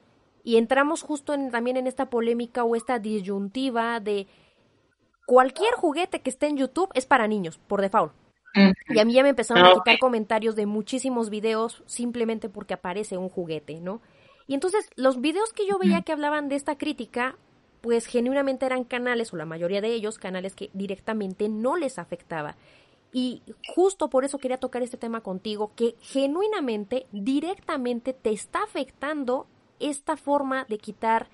[0.44, 4.26] y entramos justo en, también en esta polémica o esta disyuntiva de
[5.28, 8.25] cualquier juguete que esté en YouTube es para niños, por default.
[8.89, 12.74] Y a mí ya me empezaron a ah, quitar comentarios de muchísimos videos simplemente porque
[12.74, 14.01] aparece un juguete, ¿no?
[14.47, 17.36] Y entonces los videos que yo veía que hablaban de esta crítica,
[17.82, 22.56] pues genuinamente eran canales, o la mayoría de ellos, canales que directamente no les afectaba.
[23.12, 23.41] Y
[23.74, 29.47] justo por eso quería tocar este tema contigo, que genuinamente, directamente te está afectando
[29.80, 31.30] esta forma de quitar,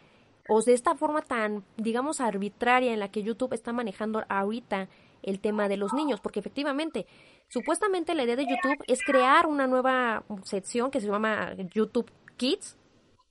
[0.47, 4.89] o de esta forma tan, digamos, arbitraria en la que YouTube está manejando ahorita
[5.23, 7.05] el tema de los niños, porque efectivamente,
[7.47, 12.77] supuestamente la idea de YouTube es crear una nueva sección que se llama YouTube Kids,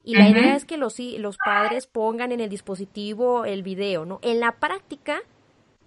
[0.03, 4.19] y la idea es que los, los padres pongan en el dispositivo el video, ¿no?
[4.23, 5.21] En la práctica,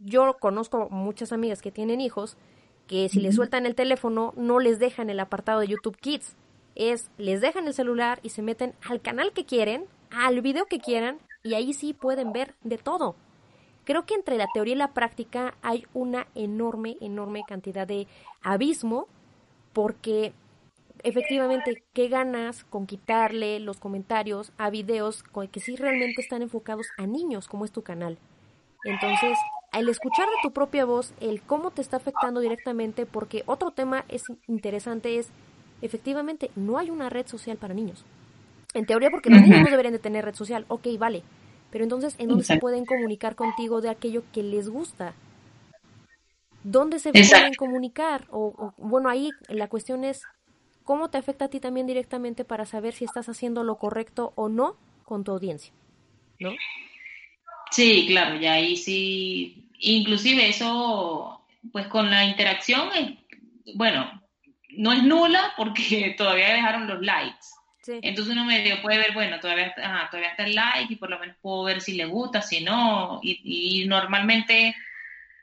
[0.04, 2.38] yo conozco muchas amigas que tienen hijos
[2.88, 6.36] que si les sueltan el teléfono no les dejan el apartado de YouTube Kids.
[6.76, 10.80] Es, les dejan el celular y se meten al canal que quieren, al video que
[10.80, 13.16] quieran, y ahí sí pueden ver de todo.
[13.84, 18.08] Creo que entre la teoría y la práctica hay una enorme, enorme cantidad de
[18.42, 19.08] abismo
[19.74, 20.34] porque
[21.04, 27.06] efectivamente, ¿qué ganas con quitarle los comentarios a videos que sí realmente están enfocados a
[27.06, 28.18] niños, como es tu canal?
[28.86, 29.38] Entonces,
[29.72, 34.06] al escuchar de tu propia voz el cómo te está afectando directamente, porque otro tema
[34.08, 35.30] es interesante es,
[35.82, 38.06] efectivamente, no hay una red social para niños.
[38.74, 41.24] En teoría, porque los niños no deberían de tener red social, ok, vale,
[41.74, 45.16] pero entonces, ¿en dónde se pueden comunicar contigo de aquello que les gusta?
[46.64, 48.28] ¿Dónde se pueden comunicar?
[48.30, 50.22] O, bueno, ahí la cuestión es
[50.84, 54.50] cómo te afecta a ti también directamente para saber si estás haciendo lo correcto o
[54.50, 55.74] no con tu audiencia,
[56.40, 56.52] ¿no?
[57.72, 62.88] Sí, claro, y ahí sí, inclusive eso, pues con la interacción,
[63.74, 64.22] bueno,
[64.78, 67.48] no es nula porque todavía dejaron los likes,
[67.88, 71.36] entonces uno medio puede ver, bueno, todavía, todavía está el like y por lo menos
[71.42, 74.76] puedo ver si le gusta, si no, y, normalmente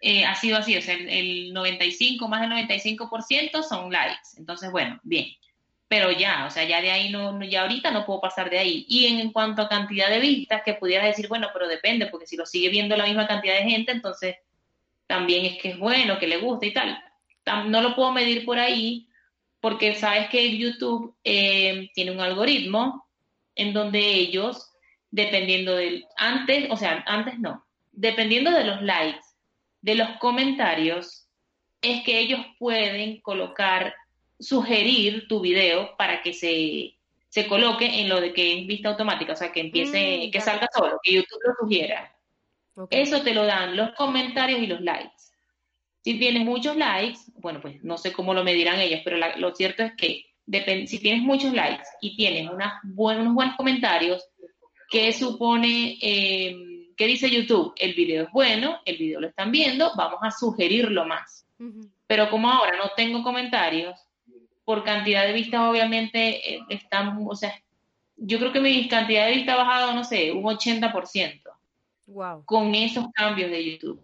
[0.01, 4.99] eh, ha sido así, o sea, el, 95, más del 95% son likes, entonces bueno,
[5.03, 5.27] bien.
[5.89, 8.87] pero ya, o sea, ya de ahí no, ya ahorita no puedo pasar de ahí.
[8.89, 12.37] Y en, cuanto a cantidad de vistas, que pudieras decir, bueno, pero depende, porque si
[12.37, 14.37] lo sigue viendo la misma cantidad de gente, entonces
[15.07, 17.03] también es que es bueno, que le gusta y tal.
[17.67, 19.10] No lo puedo medir por ahí,
[19.61, 23.07] porque sabes que YouTube eh, tiene un algoritmo
[23.55, 24.71] en donde ellos,
[25.11, 29.25] dependiendo del, antes, o sea, antes no, dependiendo de los likes,
[29.83, 31.27] de los comentarios,
[31.83, 33.95] es que ellos pueden colocar
[34.39, 36.95] sugerir tu video para que se,
[37.29, 40.41] se coloque en lo de que es vista automática, o sea, que empiece, mm, que
[40.41, 42.15] salga solo, que YouTube lo sugiera.
[42.89, 45.21] Eso te lo dan los comentarios y los likes.
[46.03, 49.83] Si tienes muchos likes, bueno, pues no sé cómo lo medirán ellos, pero lo cierto
[49.83, 50.27] es que
[50.87, 54.25] si tienes muchos likes y tienes unas unos buenos comentarios,
[54.91, 56.55] ¿qué supone, eh,
[56.97, 57.73] qué dice YouTube?
[57.77, 61.47] El video es bueno, el video lo están viendo, vamos a sugerirlo más.
[62.07, 63.99] Pero como ahora no tengo comentarios,
[64.65, 67.53] por cantidad de vistas, obviamente, eh, están, o sea,
[68.17, 71.43] yo creo que mi cantidad de vistas ha bajado, no sé, un 80%.
[72.07, 72.45] Wow.
[72.45, 74.01] Con esos cambios de YouTube.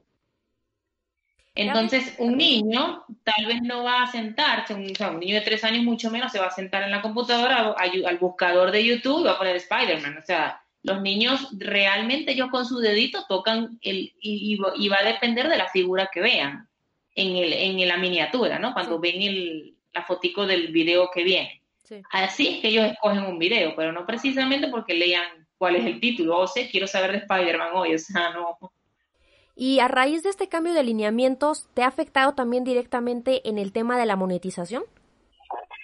[1.56, 5.40] Entonces, un niño tal vez no va a sentarse, un, o sea, un niño de
[5.40, 9.20] tres años mucho menos se va a sentar en la computadora al, buscador de YouTube
[9.20, 10.18] y va a poner Spider-Man.
[10.18, 15.48] O sea, los niños realmente ellos con su dedito tocan el, y, va a depender
[15.48, 16.68] de la figura que vean
[17.14, 18.74] en, el, en la miniatura, ¿no?
[18.74, 21.62] Cuando ven el, la fotico del video que viene.
[22.10, 25.24] Así es que ellos escogen un video, pero no precisamente porque lean
[25.56, 28.58] cuál es el título, o sea, quiero saber de Spider-Man hoy, o sea, no.
[29.58, 33.72] Y a raíz de este cambio de lineamientos, ¿te ha afectado también directamente en el
[33.72, 34.84] tema de la monetización?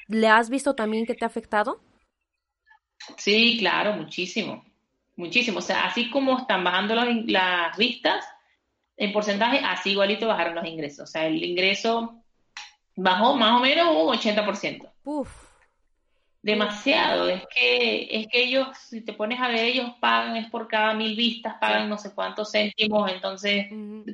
[0.08, 1.80] ¿Le has visto también que te ha afectado?
[3.16, 4.62] Sí, claro, muchísimo,
[5.16, 5.58] muchísimo.
[5.58, 8.26] O sea, así como están bajando las vistas
[8.98, 11.08] en porcentaje, así igualito bajaron los ingresos.
[11.08, 12.22] O sea, el ingreso
[12.94, 14.90] bajó más o menos un 80%.
[15.04, 15.51] Uf.
[16.42, 20.66] Demasiado, es que, es que ellos, si te pones a ver, ellos pagan, es por
[20.66, 23.66] cada mil vistas, pagan no sé cuántos céntimos, entonces,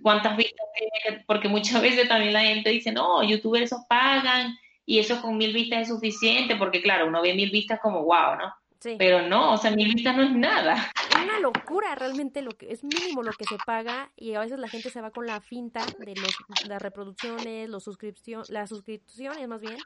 [0.02, 1.24] ¿cuántas vistas tiene?
[1.26, 4.54] Porque muchas veces también la gente dice, no, youtubers esos pagan
[4.84, 8.36] y eso con mil vistas es suficiente, porque claro, uno ve mil vistas como wow,
[8.38, 8.54] ¿no?
[8.80, 10.92] Pero no, o sea, mil vistas no es nada.
[11.10, 14.58] Es una locura realmente lo que es mínimo lo que se paga y a veces
[14.58, 16.36] la gente se va con la finta de los,
[16.68, 19.78] las reproducciones, los suscripción, las suscripciones más bien,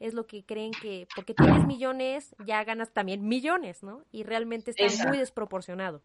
[0.00, 4.04] es lo que creen que porque tienes millones ya ganas también millones, ¿no?
[4.10, 6.02] Y realmente está muy desproporcionado.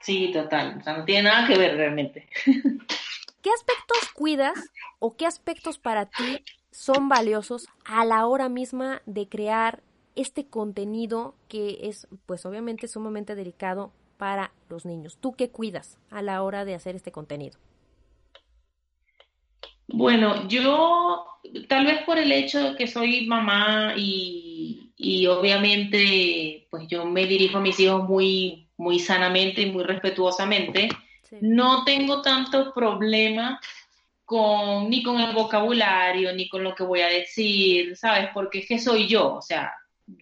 [0.00, 2.28] Sí, total, o sea, no tiene nada que ver realmente.
[2.44, 9.28] ¿Qué aspectos cuidas o qué aspectos para ti son valiosos a la hora misma de
[9.28, 9.82] crear
[10.16, 15.18] este contenido que es pues obviamente sumamente delicado para los niños.
[15.20, 17.58] ¿Tú qué cuidas a la hora de hacer este contenido?
[19.88, 21.26] Bueno, yo
[21.68, 27.26] tal vez por el hecho de que soy mamá y, y obviamente pues yo me
[27.26, 30.88] dirijo a mis hijos muy, muy sanamente y muy respetuosamente,
[31.40, 33.60] no tengo tanto problema
[34.24, 38.30] con, ni con el vocabulario, ni con lo que voy a decir, ¿sabes?
[38.32, 39.72] Porque es que soy yo, o sea,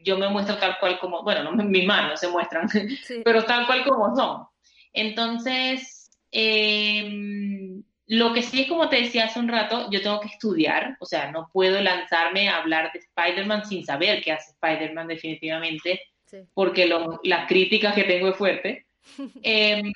[0.03, 2.69] yo me muestro tal cual como, bueno, no mis manos se muestran,
[3.25, 4.47] pero tal cual como son.
[4.93, 10.29] Entonces, em, lo que sí es como te decía hace un rato, yo tengo que
[10.29, 15.07] estudiar, o sea, no puedo lanzarme a hablar de Spider-Man sin saber qué hace Spider-Man
[15.07, 16.01] definitivamente,
[16.55, 16.91] porque
[17.25, 18.87] las críticas que tengo es fuerte.
[19.43, 19.93] Em,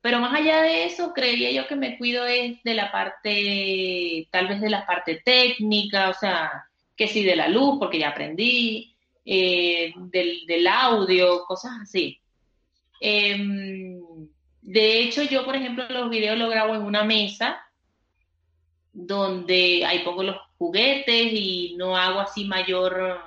[0.00, 4.48] pero más allá de eso, creería yo que me cuido es de la parte, tal
[4.48, 8.93] vez de la parte técnica, o sea, que sí de la luz, porque ya aprendí,
[9.24, 12.20] eh, del, audio, cosas así.
[13.00, 14.00] Em,
[14.62, 17.60] de hecho, yo, por ejemplo, los videos los grabo en una mesa
[18.92, 23.20] donde ahí pongo los juguetes y no hago así mayor,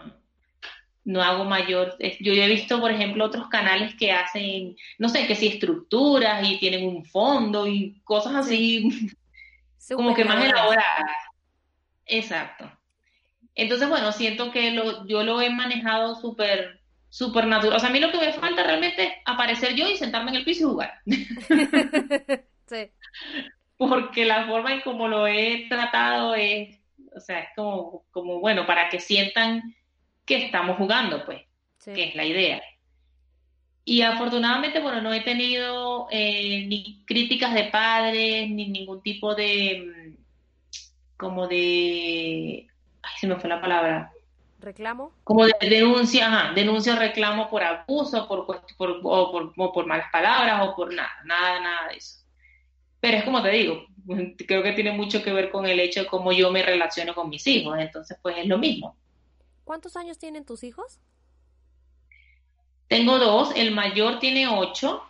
[1.04, 5.36] no hago mayor, yo he visto, por ejemplo, otros canales que hacen, no sé, que
[5.36, 8.90] si estructuras y tienen un fondo y cosas así,
[9.96, 11.12] como que más elaboradas.
[12.06, 12.77] Exacto.
[13.58, 16.80] Entonces, bueno, siento que lo, yo lo he manejado súper
[17.10, 17.78] súper natural.
[17.78, 20.38] O sea, a mí lo que me falta realmente es aparecer yo y sentarme en
[20.38, 20.94] el piso y jugar.
[22.68, 22.92] sí.
[23.78, 26.80] Porque la forma en como lo he tratado es,
[27.16, 29.76] o sea, es como, como bueno, para que sientan
[30.26, 31.42] que estamos jugando, pues,
[31.84, 32.62] que es la idea.
[33.86, 39.86] Y afortunadamente, bueno, no he tenido eh, ni críticas de padres, ni ningún tipo de,
[39.86, 42.68] mm, como de
[43.08, 44.12] ay, se me fue la palabra.
[44.60, 45.12] ¿Reclamo?
[45.24, 49.86] Como de denuncia, ajá, denuncia o reclamo por abuso, por, por, o por, o por
[49.86, 52.24] malas palabras o por nada, nada, nada de eso.
[53.00, 53.86] Pero es como te digo,
[54.48, 57.30] creo que tiene mucho que ver con el hecho de cómo yo me relaciono con
[57.30, 58.98] mis hijos, entonces pues es lo mismo.
[59.64, 61.00] ¿Cuántos años tienen tus hijos?
[62.88, 65.04] Tengo dos, el mayor tiene ocho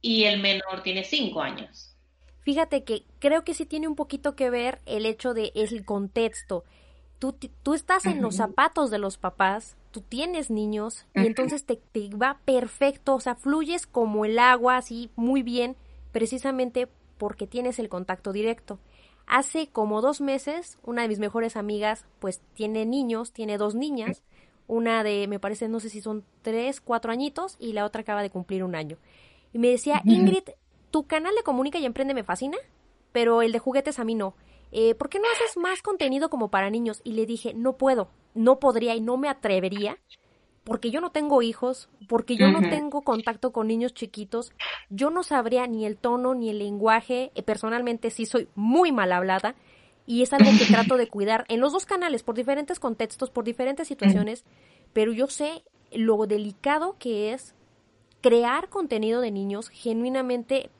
[0.00, 1.94] y el menor tiene cinco años.
[2.40, 6.64] Fíjate que creo que sí tiene un poquito que ver el hecho de el contexto.
[7.18, 11.76] Tú, tú estás en los zapatos de los papás, tú tienes niños y entonces te,
[11.76, 15.76] te, va perfecto, o sea, fluyes como el agua, así muy bien,
[16.12, 18.78] precisamente porque tienes el contacto directo.
[19.26, 24.22] Hace como dos meses, una de mis mejores amigas, pues tiene niños, tiene dos niñas,
[24.66, 28.22] una de, me parece, no sé si son tres, cuatro añitos, y la otra acaba
[28.22, 28.98] de cumplir un año.
[29.52, 30.50] Y me decía, Ingrid,
[30.90, 32.58] tu canal de Comunica y Emprende me fascina,
[33.12, 34.34] pero el de juguetes a mí no.
[34.76, 37.00] Eh, ¿Por qué no haces más contenido como para niños?
[37.04, 39.98] Y le dije, no puedo, no podría y no me atrevería,
[40.64, 44.50] porque yo no tengo hijos, porque yo no tengo contacto con niños chiquitos,
[44.90, 49.12] yo no sabría ni el tono ni el lenguaje, eh, personalmente sí soy muy mal
[49.12, 49.54] hablada,
[50.06, 53.44] y es algo que trato de cuidar en los dos canales, por diferentes contextos, por
[53.44, 54.44] diferentes situaciones,
[54.92, 55.62] pero yo sé
[55.92, 57.54] lo delicado que es
[58.20, 60.70] crear contenido de niños genuinamente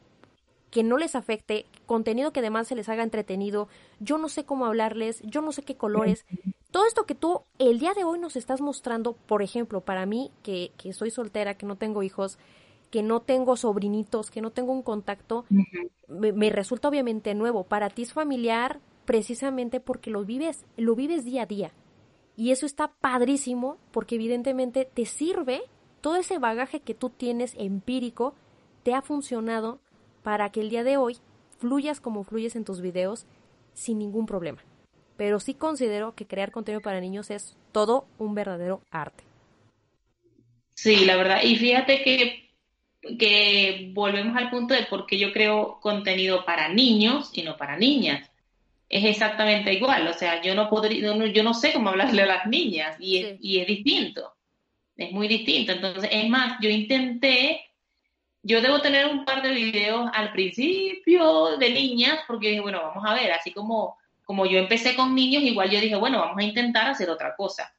[0.75, 3.69] que no les afecte, contenido que además se les haga entretenido,
[4.01, 6.27] yo no sé cómo hablarles, yo no sé qué colores.
[6.73, 10.33] Todo esto que tú el día de hoy nos estás mostrando, por ejemplo, para mí,
[10.43, 12.41] que, que soy soltera, que no tengo hijos,
[12.91, 15.45] que no tengo sobrinitos, que no tengo un contacto,
[16.09, 17.63] me, me, resulta obviamente nuevo.
[17.63, 21.73] Para ti es familiar, precisamente porque lo vives, lo vives día a día.
[22.37, 25.63] Y eso está padrísimo porque evidentemente te sirve
[26.01, 28.35] todo ese bagaje que tú tienes empírico,
[28.83, 29.79] te ha funcionado
[30.25, 31.19] para que el día de hoy
[31.61, 33.27] fluyas como fluyes en tus videos
[33.75, 34.61] sin ningún problema.
[35.17, 39.23] Pero sí considero que crear contenido para niños es todo un verdadero arte.
[40.75, 41.43] Sí, la verdad.
[41.45, 42.51] Y fíjate que,
[43.17, 47.77] que volvemos al punto de por qué yo creo contenido para niños y no para
[47.77, 48.29] niñas
[48.89, 50.07] es exactamente igual.
[50.09, 51.01] O sea, yo no podría,
[51.33, 54.35] yo no sé cómo hablarle a las niñas y, es, y es distinto.
[54.97, 55.73] Es muy distinto.
[55.73, 57.61] Entonces, es más, yo intenté,
[58.45, 63.03] yo debo tener un par de videos al principio de niñas, porque dije, bueno, vamos
[63.07, 66.45] a ver, así como, como yo empecé con niños, igual yo dije, bueno, vamos a
[66.45, 67.75] intentar hacer otra cosa.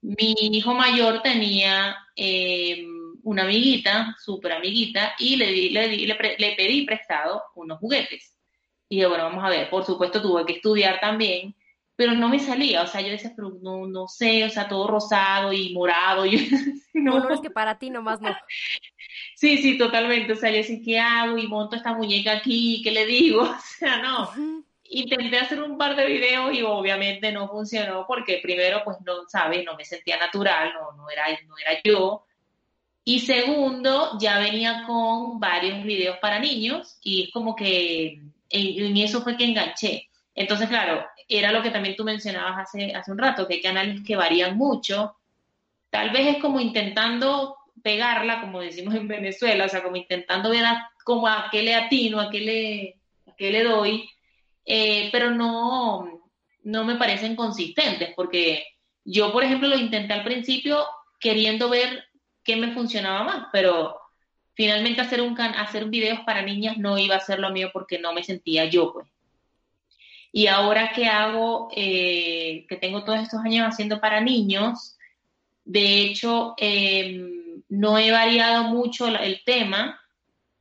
[0.00, 2.86] Mi hijo mayor tenía eh,
[3.22, 8.34] una amiguita, súper amiguita, y le, le, le, le pedí prestado unos juguetes.
[8.88, 11.54] Y dije, bueno, vamos a ver, por supuesto tuve que estudiar también,
[11.98, 14.86] pero no me salía, o sea, yo decía, pero no, no sé, o sea, todo
[14.86, 16.24] rosado y morado.
[16.94, 17.20] Y no.
[17.20, 18.30] no, es que para ti nomás no.
[19.38, 21.38] Sí, sí, totalmente, o sea, yo decía, ¿qué hago?
[21.38, 23.42] Y monto esta muñeca aquí, ¿qué le digo?
[23.42, 24.32] O sea, no.
[24.82, 29.64] Intenté hacer un par de videos y obviamente no funcionó porque primero, pues no, sabes,
[29.64, 32.24] no me sentía natural, no, no, era, no era yo.
[33.04, 38.20] Y segundo, ya venía con varios videos para niños y es como que
[38.50, 40.08] en eso fue que enganché.
[40.34, 44.00] Entonces, claro, era lo que también tú mencionabas hace, hace un rato, que hay canales
[44.04, 45.14] que varían mucho.
[45.90, 50.64] Tal vez es como intentando pegarla, como decimos en Venezuela, o sea, como intentando ver
[50.64, 52.96] a, como a qué le atino, a qué le,
[53.30, 54.08] a qué le doy,
[54.64, 56.30] eh, pero no,
[56.62, 58.64] no me parecen consistentes, porque
[59.04, 60.86] yo, por ejemplo, lo intenté al principio
[61.18, 62.04] queriendo ver
[62.44, 63.98] qué me funcionaba más, pero
[64.54, 68.12] finalmente hacer, un hacer videos para niñas no iba a ser lo mío porque no
[68.12, 69.06] me sentía yo, pues.
[70.32, 74.98] Y ahora que hago, eh, que tengo todos estos años haciendo para niños,
[75.64, 77.37] de hecho, em,
[77.68, 80.00] no he variado mucho el tema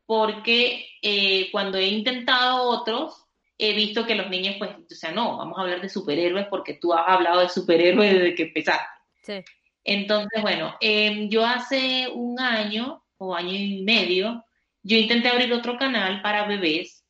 [0.05, 3.25] porque eh, cuando he intentado otros,
[3.57, 6.75] he visto que los niños, pues, o sea, no, vamos a hablar de superhéroes porque
[6.75, 8.87] tú has hablado de superhéroes desde que empezaste.
[9.23, 9.43] Sí.
[9.83, 14.45] Entonces, bueno, em, yo hace un año o año y medio,
[14.83, 17.03] yo intenté abrir otro canal para bebés,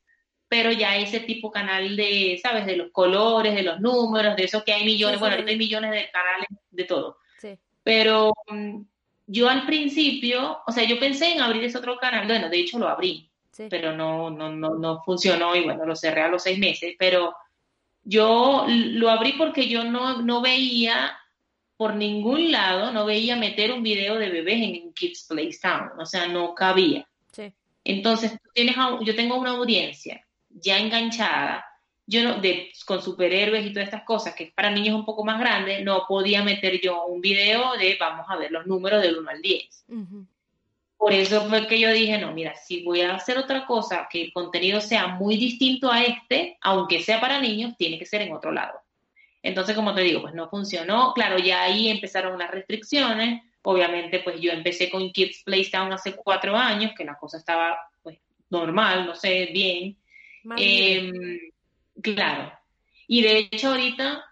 [0.47, 2.65] pero ya ese tipo canal de, ¿sabes?
[2.65, 5.91] De los colores, de los números, de esos que hay millones, bueno, ahorita hay millones
[5.91, 7.17] de canales de todo.
[7.39, 7.59] Sí.
[7.83, 8.81] Pero mm,
[9.27, 12.79] yo al principio, o sea, yo pensé en abrir ese otro canal, bueno, de hecho
[12.79, 13.29] lo abrí,
[13.69, 17.35] pero no, no, no, no funcionó y bueno, lo cerré a los seis meses, pero
[18.03, 21.17] yo lo abrí porque yo no, no veía
[21.77, 26.05] por ningún lado no veía meter un video de bebés en Kids Play Town, o
[26.05, 27.07] sea, no cabía.
[27.31, 27.53] Sí.
[27.83, 31.63] Entonces, tienes yo tengo una audiencia ya enganchada,
[32.07, 35.39] yo no, de, con superhéroes y todas estas cosas, que para niños un poco más
[35.39, 39.29] grandes, no podía meter yo un video de vamos a ver los números del 1
[39.29, 39.85] al 10.
[40.97, 44.21] Por eso fue que yo dije, no, mira, si voy a hacer otra cosa, que
[44.21, 48.33] el contenido sea muy distinto a este, aunque sea para niños, tiene que ser en
[48.33, 48.79] otro lado.
[49.43, 51.13] Entonces, como te digo, pues no funcionó.
[51.13, 53.43] Claro, ya ahí empezaron unas restricciones.
[53.63, 58.17] Obviamente, pues yo empecé con Kids Playtown hace cuatro años, que la cosa estaba pues
[58.49, 59.97] normal, no sé, bien.
[62.01, 62.51] Claro.
[63.07, 64.27] Y de hecho ahorita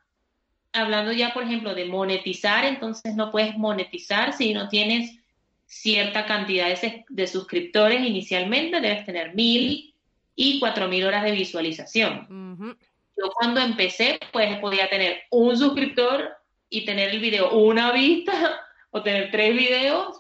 [0.76, 5.18] hablando ya, por ejemplo, de monetizar, entonces no puedes monetizar si no tienes
[5.66, 6.68] cierta cantidad
[7.09, 9.95] de, suscriptores inicialmente, debes tener mil
[10.36, 12.78] y cuatro mil horas de visualización.
[13.18, 16.30] Yo cuando empecé, pues podía tener un suscriptor
[16.70, 18.59] y tener el video una vista
[18.91, 20.18] o tener tres videos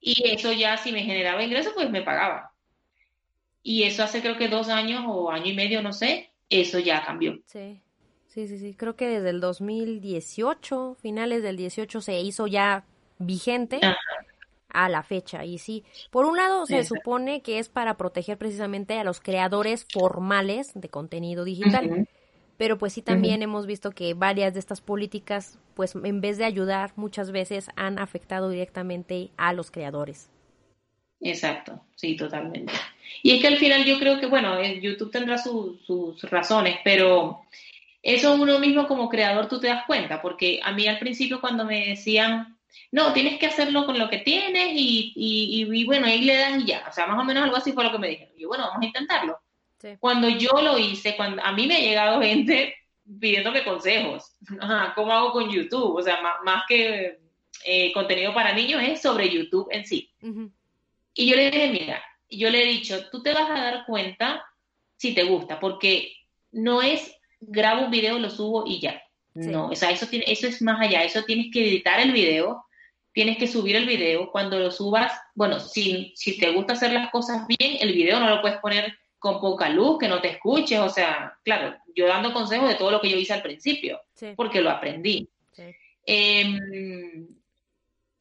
[0.00, 2.52] y eso ya si me generaba ingresos, pues me pagaba.
[3.62, 7.04] Y eso hace creo que dos años o año y medio, no sé, eso ya
[7.04, 7.38] cambió.
[7.46, 7.80] Sí.
[8.28, 8.74] Sí, sí, sí.
[8.74, 12.86] Creo que desde el 2018, finales del 18, se hizo ya
[13.18, 13.78] vigente
[14.70, 15.44] a la fecha.
[15.44, 19.86] Y sí, por un lado se supone que es para proteger precisamente a los creadores
[19.92, 22.08] formales de contenido digital.
[22.56, 26.44] Pero pues sí también hemos visto que varias de estas políticas, pues en vez de
[26.44, 30.30] ayudar, muchas veces han afectado directamente a los creadores.
[31.20, 32.72] Exacto, sí, totalmente.
[33.22, 37.42] Y es que al final yo creo que, bueno, YouTube tendrá sus razones, pero
[38.02, 41.64] eso uno mismo como creador tú te das cuenta, porque a mí al principio cuando
[41.64, 42.58] me decían,
[42.90, 46.66] no, tienes que hacerlo con lo que tienes y, y, bueno, ahí le das y
[46.66, 48.34] ya, o sea, más o menos algo así fue lo que me dijeron.
[48.36, 49.38] Y bueno, vamos a intentarlo.
[49.98, 52.74] Cuando yo lo hice, cuando a mí me ha llegado gente
[53.18, 54.36] pidiéndome consejos,
[54.94, 55.96] ¿cómo hago con YouTube?
[55.96, 57.18] O sea, más, que
[57.64, 60.10] eh, contenido para niños es sobre YouTube en sí.
[61.14, 62.02] Y yo le dije, mira,
[62.38, 64.44] yo le he dicho, tú te vas a dar cuenta
[64.96, 66.12] si te gusta, porque
[66.52, 69.02] no es grabo un video, lo subo y ya.
[69.34, 72.66] No, o sea, eso, tiene, eso es más allá, eso tienes que editar el video,
[73.12, 77.10] tienes que subir el video, cuando lo subas, bueno, si, si te gusta hacer las
[77.10, 80.80] cosas bien, el video no lo puedes poner con poca luz, que no te escuches,
[80.80, 84.00] o sea, claro, yo dando consejos de todo lo que yo hice al principio,
[84.36, 85.28] porque lo aprendí.
[86.04, 87.28] Em,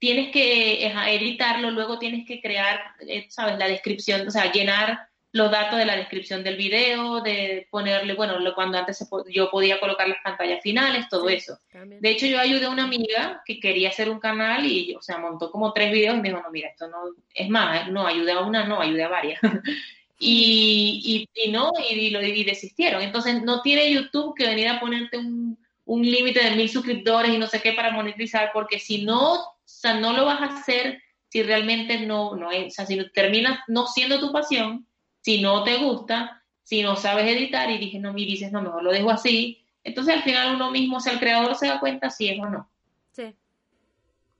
[0.01, 3.59] tienes que editarlo, luego tienes que crear, eh, ¿sabes?
[3.59, 4.99] La descripción, o sea, llenar
[5.31, 10.09] los datos de la descripción del video, de ponerle, bueno, cuando antes yo podía colocar
[10.09, 11.59] las pantallas finales, todo eso.
[11.71, 15.19] De hecho, yo ayudé a una amiga que quería hacer un canal y, o sea,
[15.19, 16.97] montó como tres videos y me dijo, no, mira, esto no,
[17.35, 19.39] es más, no, ayudé a una, no, ayudé a varias.
[20.19, 23.03] y, y, no, y, lo, y desistieron.
[23.03, 27.37] Entonces, no tiene YouTube que venir a ponerte un, un límite de mil suscriptores y
[27.37, 29.45] no sé qué para monetizar, porque si no,
[29.79, 33.59] sea, no lo vas a hacer si realmente no, no es, o sea, si terminas
[33.67, 34.85] no siendo tu pasión,
[35.21, 38.83] si no te gusta, si no sabes editar y dije, no, mi dices, no, mejor
[38.83, 39.65] lo dejo así.
[39.83, 42.49] Entonces al final uno mismo, o sea, el creador se da cuenta si es o
[42.49, 42.69] no.
[43.11, 43.33] Sí.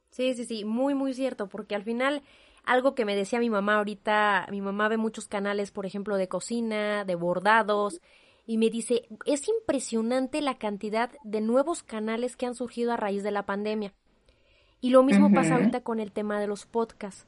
[0.10, 2.22] Sí, sí, sí, muy, muy cierto, porque al final
[2.64, 6.28] algo que me decía mi mamá ahorita, mi mamá ve muchos canales, por ejemplo, de
[6.28, 8.02] cocina, de bordados,
[8.46, 13.24] y me dice, es impresionante la cantidad de nuevos canales que han surgido a raíz
[13.24, 13.94] de la pandemia.
[14.82, 17.28] Y lo mismo pasa ahorita con el tema de los podcasts.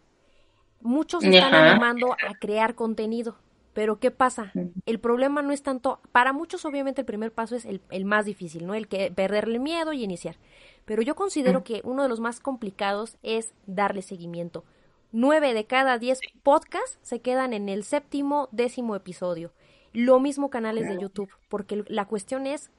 [0.81, 3.37] Muchos están animando a crear contenido,
[3.73, 4.51] pero ¿qué pasa?
[4.85, 8.65] El problema no es tanto, para muchos obviamente el primer paso es el, más difícil,
[8.65, 8.73] ¿no?
[8.73, 10.35] El que perderle miedo y iniciar.
[10.83, 14.65] Pero yo considero que uno de los más complicados es darle seguimiento.
[15.11, 19.53] Nueve de cada diez podcasts se quedan en el séptimo, décimo episodio.
[19.93, 22.71] Lo mismo canales de YouTube, porque la cuestión es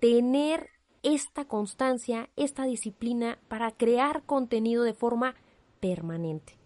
[0.00, 0.68] tener
[1.02, 5.34] esta constancia, esta disciplina para crear contenido de forma
[5.80, 6.58] permanente.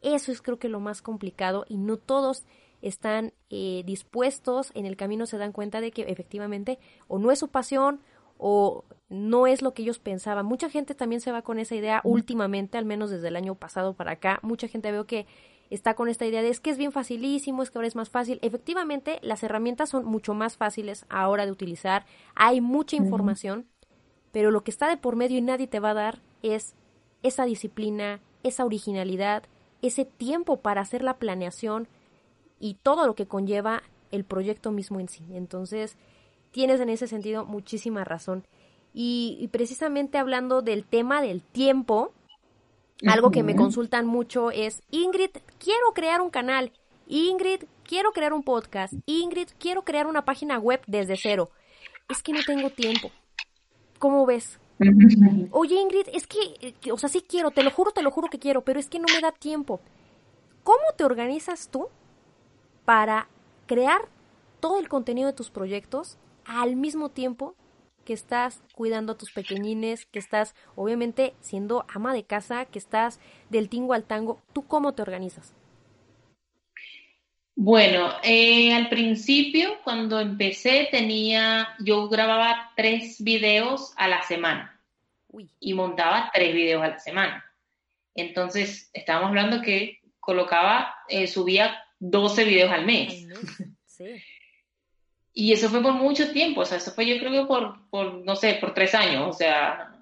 [0.00, 2.44] Eso es creo que lo más complicado y no todos
[2.80, 7.40] están eh, dispuestos, en el camino se dan cuenta de que efectivamente o no es
[7.40, 8.00] su pasión
[8.38, 10.46] o no es lo que ellos pensaban.
[10.46, 13.94] Mucha gente también se va con esa idea últimamente, al menos desde el año pasado
[13.94, 14.38] para acá.
[14.42, 15.26] Mucha gente veo que
[15.70, 18.10] está con esta idea de es que es bien facilísimo, es que ahora es más
[18.10, 18.38] fácil.
[18.42, 22.06] Efectivamente, las herramientas son mucho más fáciles ahora de utilizar.
[22.34, 23.66] Hay mucha información,
[24.32, 26.74] pero lo que está de por medio y nadie te va a dar es
[27.22, 29.44] esa disciplina, esa originalidad,
[29.82, 31.88] ese tiempo para hacer la planeación
[32.60, 35.24] y todo lo que conlleva el proyecto mismo en sí.
[35.32, 35.96] Entonces,
[36.50, 38.46] tienes en ese sentido muchísima razón.
[38.94, 42.12] Y, precisamente hablando del tema del tiempo,
[43.06, 46.72] algo que me consultan mucho es, Ingrid, quiero crear un canal.
[47.06, 48.94] Ingrid, quiero crear un podcast.
[49.06, 51.50] Ingrid, quiero crear una página web desde cero.
[52.08, 53.10] Es que no tengo tiempo.
[53.98, 54.58] ¿Cómo ves?
[55.50, 58.38] Oye, Ingrid, es que, o sea, sí quiero, te lo juro, te lo juro que
[58.38, 59.80] quiero, pero es que no me da tiempo.
[60.64, 61.88] ¿Cómo te organizas tú
[62.84, 63.28] para
[63.66, 64.08] crear
[64.60, 66.18] todo el contenido de tus proyectos
[66.48, 67.54] al mismo tiempo
[68.04, 73.20] que estás cuidando a tus pequeñines, que estás obviamente siendo ama de casa, que estás
[73.50, 74.40] del tingo al tango?
[74.54, 75.54] ¿Tú cómo te organizas?
[77.54, 84.80] Bueno, eh, al principio, cuando empecé, tenía, yo grababa tres videos a la semana
[85.60, 87.44] y montaba tres videos a la semana.
[88.14, 93.26] Entonces, estábamos hablando que colocaba, eh, subía 12 videos al mes.
[95.40, 98.12] Y eso fue por mucho tiempo, o sea, eso fue yo creo que por, por
[98.24, 99.92] no sé, por tres años, o sea,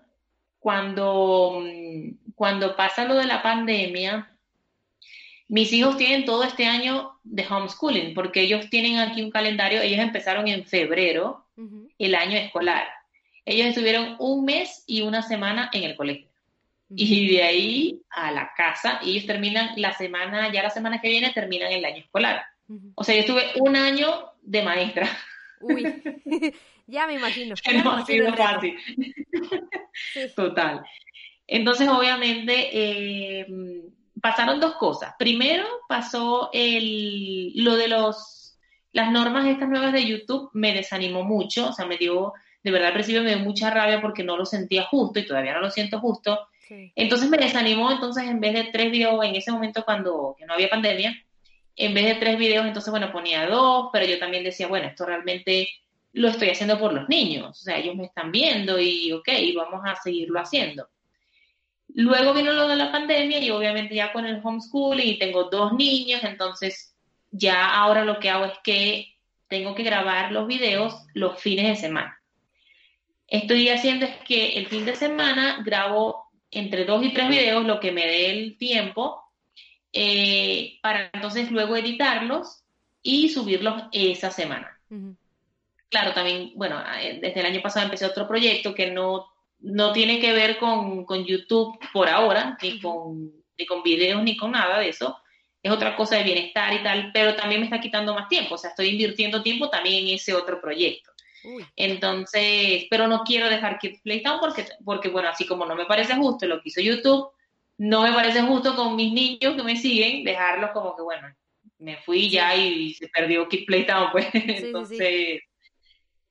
[0.59, 4.35] cuando, mm, cuando pasa lo de la pandemia,
[5.49, 9.99] mis hijos tienen todo este año de homeschooling, porque ellos tienen aquí un calendario, ellos
[9.99, 11.45] empezaron en febrero
[11.99, 12.89] el año escolar.
[13.45, 16.29] Ellos estuvieron un mes y una semana en el colegio.
[16.89, 21.11] Y de ahí a la casa, y ellos terminan la semana, ya la semana que
[21.11, 22.43] viene terminan el año escolar.
[22.95, 25.09] O sea, yo estuve un año de maestra.
[25.61, 26.03] Uy,
[26.87, 27.55] ya me imagino.
[27.85, 28.77] no ha sido fácil.
[30.35, 30.83] Total.
[31.47, 33.47] Entonces, obviamente, eh,
[34.21, 35.15] pasaron dos cosas.
[35.19, 38.59] Primero, pasó el, lo de los,
[38.93, 42.33] las normas estas nuevas de YouTube, me desanimó mucho, o sea, me dio,
[42.63, 45.55] de verdad al principio me dio mucha rabia porque no lo sentía justo y todavía
[45.55, 46.49] no lo siento justo.
[46.69, 50.69] Entonces me desanimó, entonces en vez de tres videos, en ese momento cuando no había
[50.69, 51.15] pandemia,
[51.77, 55.05] en vez de tres videos, entonces, bueno, ponía dos, pero yo también decía, bueno, esto
[55.05, 55.69] realmente
[56.15, 59.83] lo estoy haciendo por los niños, o sea, ellos me están viendo y, ok, vamos
[59.85, 60.89] a seguirlo haciendo.
[61.89, 65.75] Luego vino lo de la pandemia y obviamente ya con el homeschooling y tengo dos
[65.75, 66.95] niños, entonces
[67.31, 69.15] ya ahora lo que hago es que
[69.49, 72.21] tengo que grabar los videos los fines de semana.
[73.29, 77.81] Estoy haciendo es que el fin de semana grabo entre dos y tres videos, lo
[77.81, 79.26] que me dé el tiempo,
[79.99, 82.63] eh, para entonces luego editarlos
[83.03, 84.79] y subirlos esa semana.
[85.89, 89.27] Claro, también, bueno, eh, desde el año pasado empecé otro proyecto que no,
[89.61, 94.51] no tiene que ver con, YouTube por ahora, ni con, ni con videos, ni con
[94.51, 95.17] nada de eso.
[95.63, 98.57] Es otra cosa de bienestar y tal, pero también me está quitando más tiempo.
[98.57, 101.11] O sea, estoy invirtiendo tiempo también en ese otro proyecto.
[101.75, 106.15] Entonces, pero no quiero dejar Kids Playtown porque, porque, bueno, así como no me parece
[106.17, 107.31] justo lo que hizo YouTube,
[107.79, 111.29] no me parece justo con mis niños que me siguen dejarlos como que, bueno,
[111.79, 114.29] me fui ya y, se perdió Keep Playtown, pues.
[114.33, 115.41] entonces,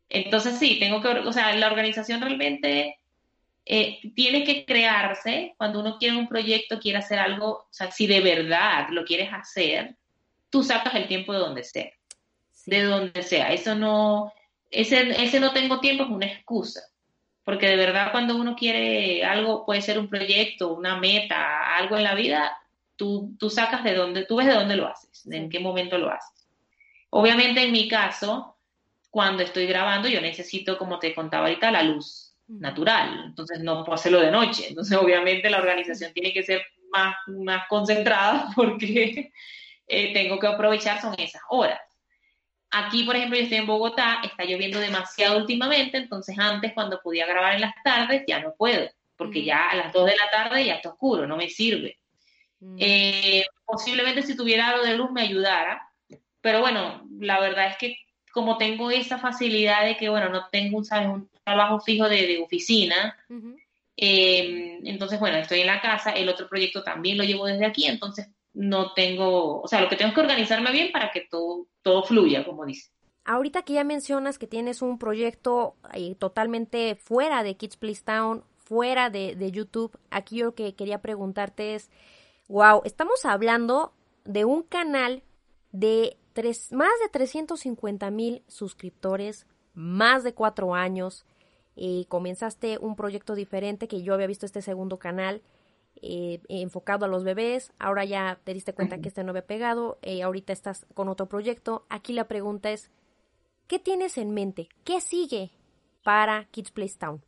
[0.10, 3.00] entonces sí, tengo que, o sea, la organización realmente
[3.66, 8.08] eh, tiene que crearse cuando uno quiere un proyecto, quiere hacer algo, o sea, si
[8.08, 9.96] de verdad lo quieres hacer,
[10.50, 11.91] tú sacas el tiempo de donde sea,
[12.66, 13.54] de donde sea.
[13.54, 14.32] Eso no,
[14.72, 16.82] ese, ese no tengo tiempo es una excusa
[17.46, 22.04] porque de verdad cuando uno quiere algo, puede ser un proyecto, una meta, algo en
[22.04, 22.58] la vida,
[22.96, 26.10] tú, tú sacas de dónde, tú ves de dónde lo haces, en qué momento lo
[26.10, 26.48] haces.
[27.12, 28.58] Obviamente en mi caso,
[29.12, 33.93] cuando estoy grabando, yo necesito, como te contaba ahorita, la luz natural, entonces no puedo
[33.93, 39.32] hacerlo de noche, entonces obviamente la organización tiene que ser más, más concentrada porque
[39.88, 41.80] eh, tengo que aprovechar son esas horas.
[42.78, 47.26] Aquí, por ejemplo, yo estoy en Bogotá, está lloviendo demasiado últimamente, entonces antes cuando podía
[47.26, 50.66] grabar en las tardes ya no puedo, porque ya a las 2 de la tarde
[50.66, 52.00] ya está oscuro, no me sirve.
[52.78, 55.88] Eh, posiblemente si tuviera algo de luz me ayudara,
[56.42, 57.96] pero bueno, la verdad es que
[58.34, 63.18] como tengo esa facilidad de que, bueno, no tengo un, un trabajo fijo de, oficina,
[63.96, 67.86] em, entonces, bueno, estoy en la casa, el otro proyecto también lo llevo desde aquí,
[67.86, 71.68] entonces no tengo, o sea, lo que tengo es que organizarme bien para que todo,
[71.84, 72.89] todo fluya, como dice.
[73.26, 78.43] Ahorita que ya mencionas que tienes un proyecto eh, totalmente fuera de Kids Place Town,
[78.58, 81.91] fuera de, de, YouTube, aquí yo lo que quería preguntarte es,
[82.47, 83.93] wow, estamos hablando
[84.24, 85.22] de un canal
[85.72, 91.26] de tres, más de 350 mil suscriptores, más de cuatro años,
[91.76, 95.41] eh, comenzaste un proyecto diferente que yo había visto este segundo canal
[96.02, 99.98] eh, enfocado a los bebés, ahora ya te diste cuenta que este no había pegado,
[100.02, 101.86] eh, ahorita estás con otro proyecto.
[101.89, 102.91] Aquí la pregunta es,
[103.68, 104.70] ¿qué tienes en mente?
[104.84, 105.52] ¿Qué sigue
[106.04, 107.22] para Kids Place Town?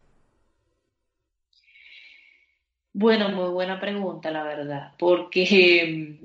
[2.93, 6.19] Bueno, muy buena pregunta, la verdad, porque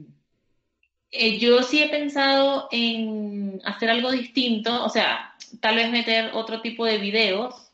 [1.11, 6.63] eh, yo sí he pensado en hacer algo distinto, o sea, tal vez meter otro
[6.63, 7.71] tipo de videos,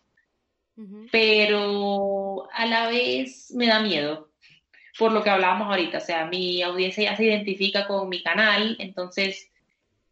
[1.11, 4.28] pero a la vez me da miedo,
[4.99, 8.77] por lo que hablábamos ahorita, o sea, mi audiencia ya se identifica con mi canal,
[8.81, 9.49] entonces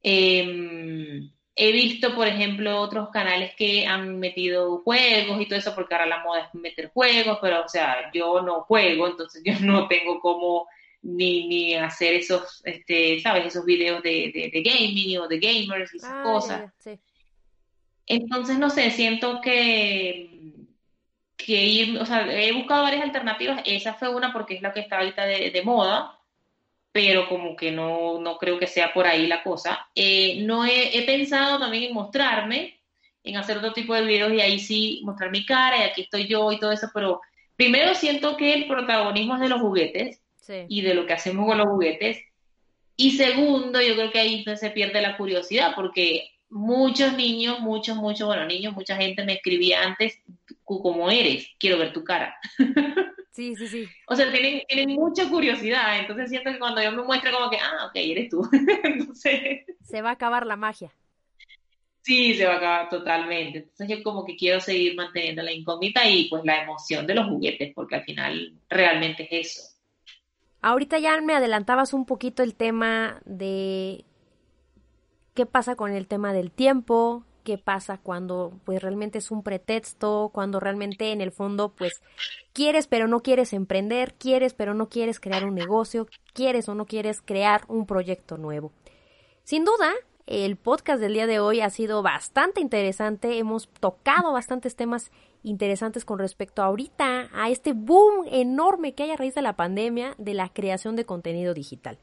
[0.03, 5.95] em, he visto, por ejemplo, otros canales que han metido juegos y todo eso, porque
[5.95, 9.89] ahora la moda es meter juegos, pero, o sea, yo no juego, entonces yo no
[9.89, 10.69] tengo como
[11.03, 13.47] ni, ni hacer esos, este, ¿sabes?
[13.47, 16.73] Esos videos de, de, gaming o de gamers y esas ah, cosas.
[18.07, 20.36] Entonces, no sé, siento que
[21.37, 24.81] que ir, o sea, he buscado varias alternativas, esa fue una porque es la que
[24.81, 26.19] está ahorita de, moda,
[26.93, 29.87] pero como que no, no creo que sea por ahí la cosa.
[29.95, 32.81] Eh, no he, pensado también en mostrarme,
[33.23, 36.27] en hacer otro tipo de videos y ahí sí mostrar mi cara y aquí estoy
[36.27, 37.21] yo y todo eso, pero
[37.55, 40.21] primero siento que el protagonismo es de los juguetes
[40.69, 42.19] y de lo que hacemos con los juguetes.
[42.97, 48.27] Y segundo, yo creo que ahí se pierde la curiosidad porque muchos niños, muchos, muchos,
[48.27, 50.19] bueno, niños, mucha gente me escribía antes,
[50.67, 52.37] como eres, quiero ver tu cara.
[53.37, 53.87] Sí, sí, sí.
[54.09, 57.59] O sea, tienen, tienen mucha curiosidad, entonces siento que cuando yo me muestro como que,
[57.59, 58.49] ah, ok, eres tú.
[58.83, 59.61] entonces...
[59.83, 60.91] Se va a acabar la magia.
[62.01, 63.59] Sí, se va a acabar totalmente.
[63.59, 67.27] Entonces yo como que quiero seguir manteniendo la incógnita y pues la emoción de los
[67.27, 69.77] juguetes, porque al final realmente es eso.
[70.63, 74.07] Ahorita ya me adelantabas un poquito el tema de
[75.35, 80.31] qué pasa con el tema del tiempo, qué pasa cuando pues realmente es un pretexto,
[80.35, 82.03] cuando realmente en el fondo pues
[82.53, 86.87] quieres pero no quieres emprender, quieres pero no quieres crear un negocio, quieres o no
[86.87, 88.73] quieres crear un proyecto nuevo.
[89.45, 89.93] Sin duda,
[90.27, 95.13] el podcast del día de hoy ha sido bastante interesante, hemos tocado bastantes temas
[95.45, 99.55] interesantes con respecto a ahorita a este boom enorme que hay a raíz de la
[99.55, 102.01] pandemia de la creación de contenido digital.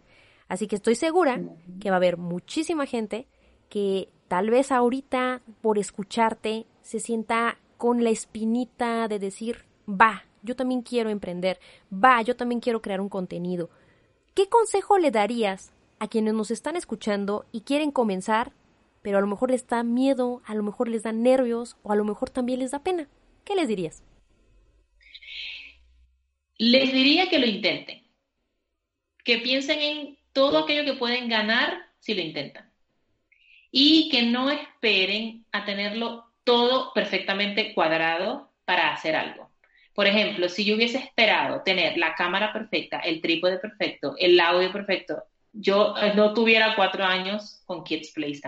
[0.48, 1.42] Así que estoy segura
[1.82, 3.28] que va a haber muchísima gente
[3.68, 9.58] que tal vez ahorita por escucharte se sienta con la espinita de decir,
[9.88, 11.60] va, yo también quiero emprender,
[11.94, 13.70] va, yo también quiero crear un contenido.
[14.34, 18.54] ¿Qué consejo le darías a quienes nos están escuchando y quieren comenzar,
[19.04, 21.96] pero a lo mejor les da miedo, a lo mejor les da nervios o a
[21.96, 23.08] lo mejor también les da pena?
[23.46, 24.02] ¿Qué les dirías?
[26.58, 28.02] Les diría que lo intenten,
[29.24, 32.63] que piensen en todo aquello que pueden ganar si lo intentan
[33.76, 39.50] y que no esperen a tenerlo todo perfectamente cuadrado para hacer algo.
[39.96, 44.72] Por ejemplo, si yo hubiese esperado tener la cámara perfecta, el trípode perfecto, el audio
[44.72, 48.40] perfecto, yo eh, no tuviera cuatro años con Kids Play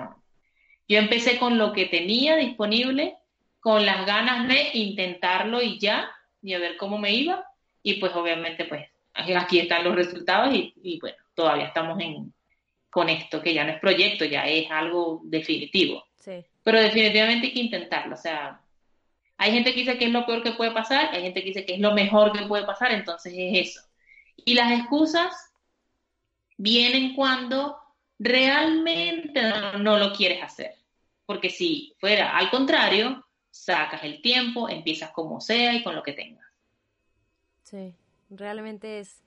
[0.88, 3.15] Yo empecé con lo que tenía disponible,
[3.60, 6.07] con las ganas de intentarlo y ya,
[6.43, 7.43] y a ver cómo me iba.
[7.81, 12.31] Y pues obviamente, pues aquí están los resultados y bueno, todavía estamos en,
[12.95, 16.05] con esto, que ya no es proyecto, ya es algo definitivo.
[16.63, 18.15] Pero definitivamente hay que intentarlo.
[18.15, 18.61] O sea,
[19.35, 21.65] hay gente que dice que es lo peor que puede pasar, hay gente que dice
[21.65, 23.81] que es lo mejor que puede pasar, entonces es eso.
[24.38, 25.35] Y las excusas
[26.55, 27.77] vienen cuando
[28.17, 29.41] realmente
[29.77, 30.76] no, lo quieres hacer.
[31.26, 36.13] Porque si fuera al contrario, sacas el tiempo, empiezas como sea y con lo que
[36.13, 36.47] tengas.
[37.63, 37.93] Sí,
[38.30, 39.22] realmente es.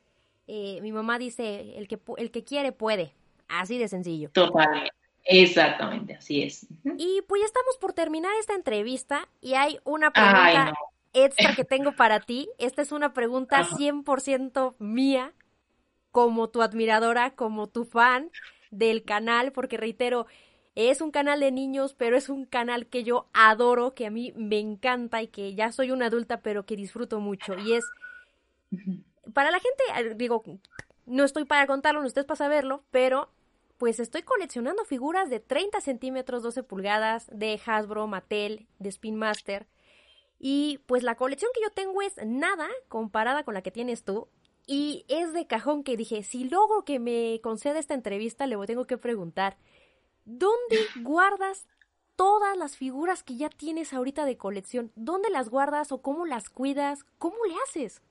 [0.47, 3.13] Eh, mi mamá dice: el que, el que quiere puede.
[3.49, 4.31] Así de sencillo.
[4.31, 4.93] Totalmente.
[5.31, 6.67] Exactamente, así es.
[6.97, 10.73] Y pues ya estamos por terminar esta entrevista y hay una pregunta
[11.13, 12.49] extra que tengo para ti.
[12.59, 15.35] Esta es una pregunta 100% mía,
[16.13, 18.31] como tu admiradora, como tu fan
[18.71, 20.27] del canal, porque reitero,
[20.75, 24.33] es un canal de niños, pero es un canal que yo adoro, que a mí
[24.35, 27.55] me encanta y que ya soy una adulta, pero que disfruto mucho.
[27.59, 27.85] Y es,
[29.35, 30.43] para la gente, digo,
[31.05, 33.29] no estoy para contarlo, no ustedes para saberlo, pero
[33.79, 39.67] pues estoy coleccionando figuras de 30 centímetros, 12 pulgadas, de Hasbro, Mattel, de Spin Master.
[40.41, 44.29] Y pues la colección que yo tengo es nada comparada con la que tienes tú.
[44.67, 48.87] Y es de cajón que dije, si logro que me conceda esta entrevista, le tengo
[48.87, 49.57] que preguntar,
[50.25, 51.67] ¿dónde guardas
[52.17, 54.91] todas las figuras que ya tienes ahorita de colección?
[54.97, 57.05] ¿Dónde las guardas o cómo las cuidas?
[57.19, 58.03] ¿Cómo le haces?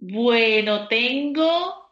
[0.00, 1.91] Bueno, tengo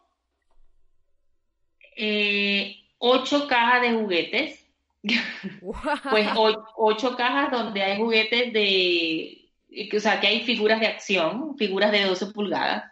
[2.03, 4.65] eh, ocho cajas de juguetes.
[6.11, 6.29] pues
[6.77, 9.49] ocho cajas donde hay juguetes de,
[9.95, 12.85] o sea, que hay figuras de acción, figuras de 12 pulgadas.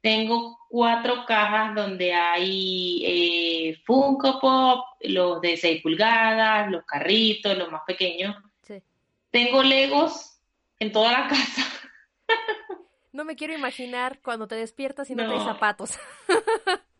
[0.00, 7.70] Tengo cuatro cajas donde hay eh, Funko Pop, los de 6 pulgadas, los carritos, los
[7.70, 8.34] más pequeños.
[9.30, 10.38] Tengo Legos
[10.78, 11.62] en toda la casa.
[13.12, 15.44] no me quiero imaginar cuando te despiertas y no, no.
[15.44, 15.98] zapatos.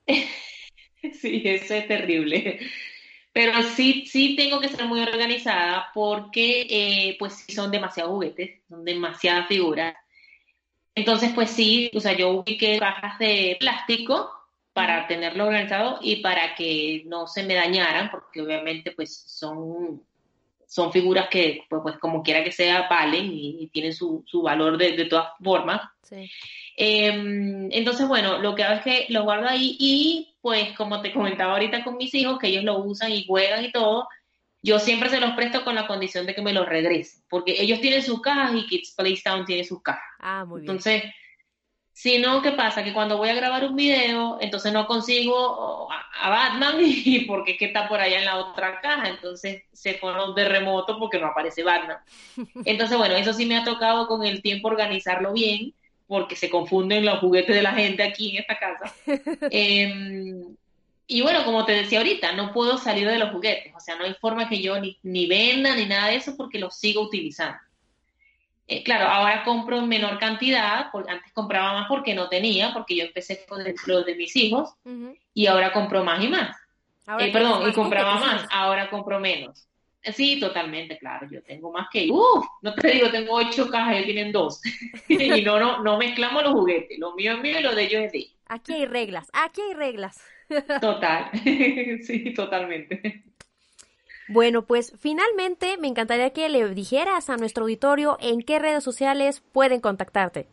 [1.20, 2.60] Sí, eso es terrible.
[3.32, 8.84] Pero sí, sí tengo que ser muy organizada porque eh, pues son demasiados juguetes, son
[8.84, 9.96] demasiadas figuras.
[10.94, 14.30] Entonces, pues sí, o sea, yo ubiqué cajas de plástico
[14.74, 20.02] para tenerlo organizado y para que no se me dañaran, porque obviamente pues son,
[20.66, 24.76] son figuras que pues, pues como quiera que sea valen y, tienen su, su valor
[24.76, 25.80] de, de todas formas.
[26.02, 26.30] Sí.
[26.76, 31.12] Em, entonces, bueno, lo que hago es que lo guardo ahí y pues como te
[31.12, 34.08] comentaba ahorita con mis hijos, que ellos lo usan y juegan y todo,
[34.60, 37.80] yo siempre se los presto con la condición de que me los regresen, porque ellos
[37.80, 40.02] tienen sus cajas y Kids Playstown tiene sus cajas.
[40.18, 40.70] Ah, muy bien.
[40.70, 41.04] Entonces,
[41.92, 42.82] si no, ¿qué pasa?
[42.82, 47.58] Que cuando voy a grabar un video, entonces no consigo a, Batman y porque es
[47.58, 51.28] que está por allá en la otra caja, entonces se fueron de remoto porque no
[51.28, 51.98] aparece Batman.
[52.64, 55.74] Entonces, bueno, eso sí me ha tocado con el tiempo organizarlo bien
[56.06, 58.94] porque se confunden los juguetes de la gente aquí en esta casa.
[59.50, 60.56] Em,
[61.06, 64.04] y bueno, como te decía ahorita, no puedo salir de los juguetes, o sea, no
[64.04, 67.58] hay forma que yo ni, ni venda ni nada de eso porque los sigo utilizando.
[68.68, 72.96] Eh, claro, ahora compro en menor cantidad, porque antes compraba más porque no tenía, porque
[72.96, 74.74] yo empecé con los de mis hijos
[75.34, 76.56] y ahora compro más y más.
[77.18, 79.68] Eh, perdón, y compraba más, ahora compro menos.
[80.14, 81.28] Sí, totalmente, claro.
[81.30, 82.08] Yo tengo más que.
[82.10, 84.60] Uf, no te digo, tengo ocho cajas, ellos tienen dos.
[85.08, 86.98] y no, no, no mezclamos los juguetes.
[86.98, 88.36] Lo mío es mío y lo de ellos es de ellos.
[88.48, 90.20] Aquí hay reglas, aquí hay reglas.
[90.80, 91.30] Total,
[92.02, 93.24] sí, totalmente.
[94.28, 99.42] Bueno, pues finalmente me encantaría que le dijeras a nuestro auditorio en qué redes sociales
[99.52, 100.46] pueden contactarte.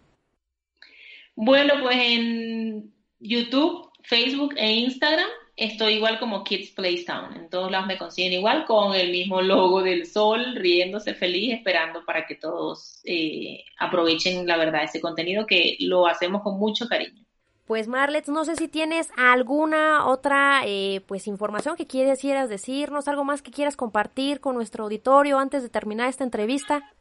[1.35, 7.35] Bueno, pues en YouTube, Facebook e Instagram estoy igual como Kids Place Town.
[7.35, 12.03] En todos lados me consiguen igual con el mismo logo del sol, riéndose feliz, esperando
[12.05, 17.23] para que todos eh, aprovechen la verdad ese contenido que lo hacemos con mucho cariño.
[17.65, 23.23] Pues Marlet, no sé si tienes alguna otra eh, pues información que quieras decirnos, algo
[23.23, 26.91] más que quieras compartir con nuestro auditorio antes de terminar esta entrevista.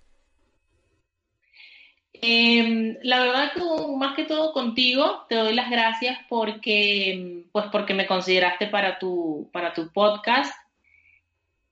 [2.20, 3.60] Em, la verdad que
[3.96, 9.48] más que todo contigo te doy las gracias porque pues porque me consideraste para tu
[9.52, 10.52] para tu podcast.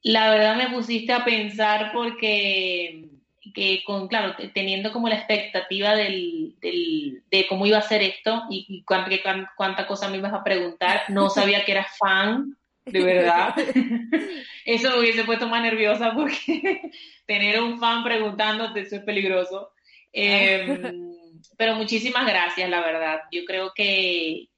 [0.02, 3.08] La verdad me pusiste a pensar porque
[3.54, 8.44] que con, claro, teniendo como la expectativa del, del, de cómo iba a ser esto
[8.50, 9.10] y, cuánta,
[9.56, 13.54] cuánta cosa me ibas a preguntar, no sabía que eras fan, de verdad.
[14.64, 16.90] eso me hubiese puesto más nerviosa porque
[17.26, 19.70] tener un fan preguntándote, eso es peligroso.
[20.18, 21.12] Em,
[21.58, 23.20] pero muchísimas gracias, la verdad.
[23.30, 24.48] Yo creo que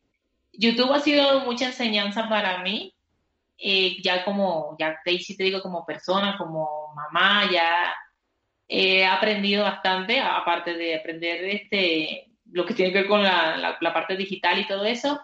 [0.53, 2.95] YouTube ha sido mucha enseñanza para mí.
[3.61, 7.93] Eh, ya como, ya te, te digo como persona, como mamá, ya
[8.69, 13.93] he aprendido bastante, aparte de aprender este, lo que tiene que ver con la, la,
[13.95, 15.21] parte digital y todo eso,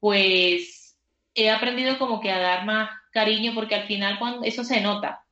[0.00, 0.96] pues
[1.34, 5.25] he aprendido como que a dar más cariño porque al final cuando eso se nota.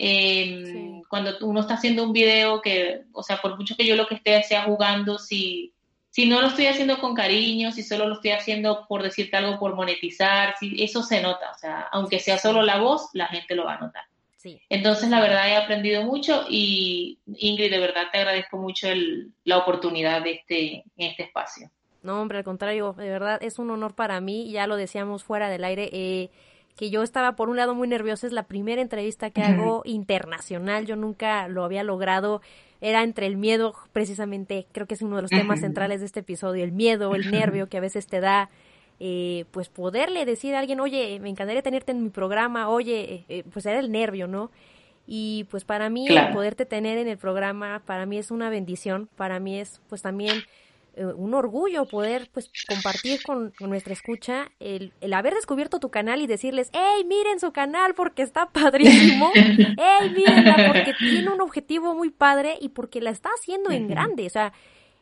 [0.00, 4.06] Em, cuando uno está haciendo un video que, o sea, por mucho que yo lo
[4.06, 5.72] que esté sea jugando, si,
[6.10, 9.58] si no lo estoy haciendo con cariño, si solo lo estoy haciendo por decirte algo,
[9.58, 11.50] por monetizar, si, eso se nota.
[11.50, 14.04] O sea, aunque sea solo la voz, la gente lo va a notar.
[14.70, 18.86] Entonces, la verdad, he aprendido mucho y Ingrid, de verdad te agradezco mucho
[19.44, 21.70] la oportunidad de este, en este espacio.
[22.02, 25.48] No, hombre, al contrario, de verdad es un honor para mí, ya lo decíamos fuera
[25.48, 26.30] del aire, eh,
[26.78, 30.86] que yo estaba por un lado muy nerviosa, es la primera entrevista que hago internacional,
[30.86, 32.40] yo nunca lo había logrado,
[32.80, 36.20] era entre el miedo, precisamente, creo que es uno de los temas centrales de este
[36.20, 38.48] episodio, el miedo, el nervio que a veces te da
[39.00, 43.24] eh, pues poderle decir a alguien, oye, me encantaría tenerte en mi programa, oye, eh,
[43.28, 44.52] eh, pues era el nervio, ¿no?
[45.04, 49.40] Y pues para mí poderte tener en el programa, para mí es una bendición, para
[49.40, 50.42] mí es pues también
[51.04, 56.26] un orgullo poder pues compartir con, nuestra escucha el, el, haber descubierto tu canal y
[56.26, 62.10] decirles, hey, miren su canal porque está padrísimo, hey, mírenla porque tiene un objetivo muy
[62.10, 64.52] padre y porque la está haciendo en grande, o sea,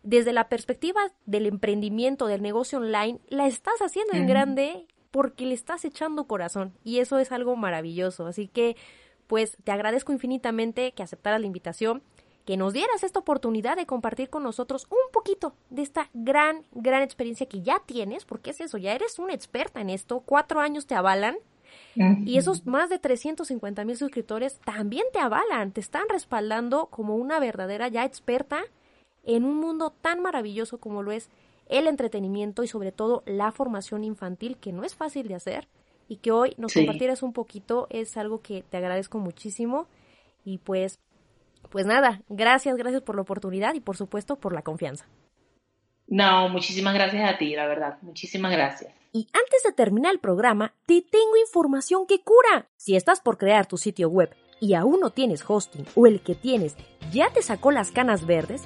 [0.07, 5.55] desde la perspectiva del emprendimiento, del negocio online, la estás haciendo en grande porque le
[5.55, 8.27] estás echando corazón y eso es algo maravilloso.
[8.27, 8.77] Así que,
[9.27, 12.05] pues, te agradezco infinitamente que aceptaras la invitación,
[12.47, 17.03] que nos dieras esta oportunidad de compartir con nosotros un poquito de esta gran, gran
[17.03, 20.87] experiencia que ya tienes, porque es eso, ya eres una experta en esto, cuatro años
[20.87, 21.37] te avalan.
[22.25, 27.41] Y esos más de 350 mil suscriptores también te avalan, te están respaldando como una
[27.41, 28.61] verdadera ya experta
[29.25, 31.29] en un mundo tan maravilloso como lo es
[31.69, 35.69] el entretenimiento y sobre todo la formación infantil, que no es fácil de hacer
[36.09, 39.89] y que hoy nos compartieras un poquito, es algo que te agradezco muchísimo
[40.45, 41.01] y pues,
[41.71, 45.07] pues nada, gracias, gracias por la oportunidad y por supuesto por la confianza.
[46.09, 48.93] No, muchísimas gracias a ti, la verdad, muchísimas gracias.
[49.13, 52.69] Y antes de terminar el programa, te tengo información que cura.
[52.77, 56.35] Si estás por crear tu sitio web y aún no tienes hosting o el que
[56.35, 56.77] tienes
[57.13, 58.65] ya te sacó las canas verdes,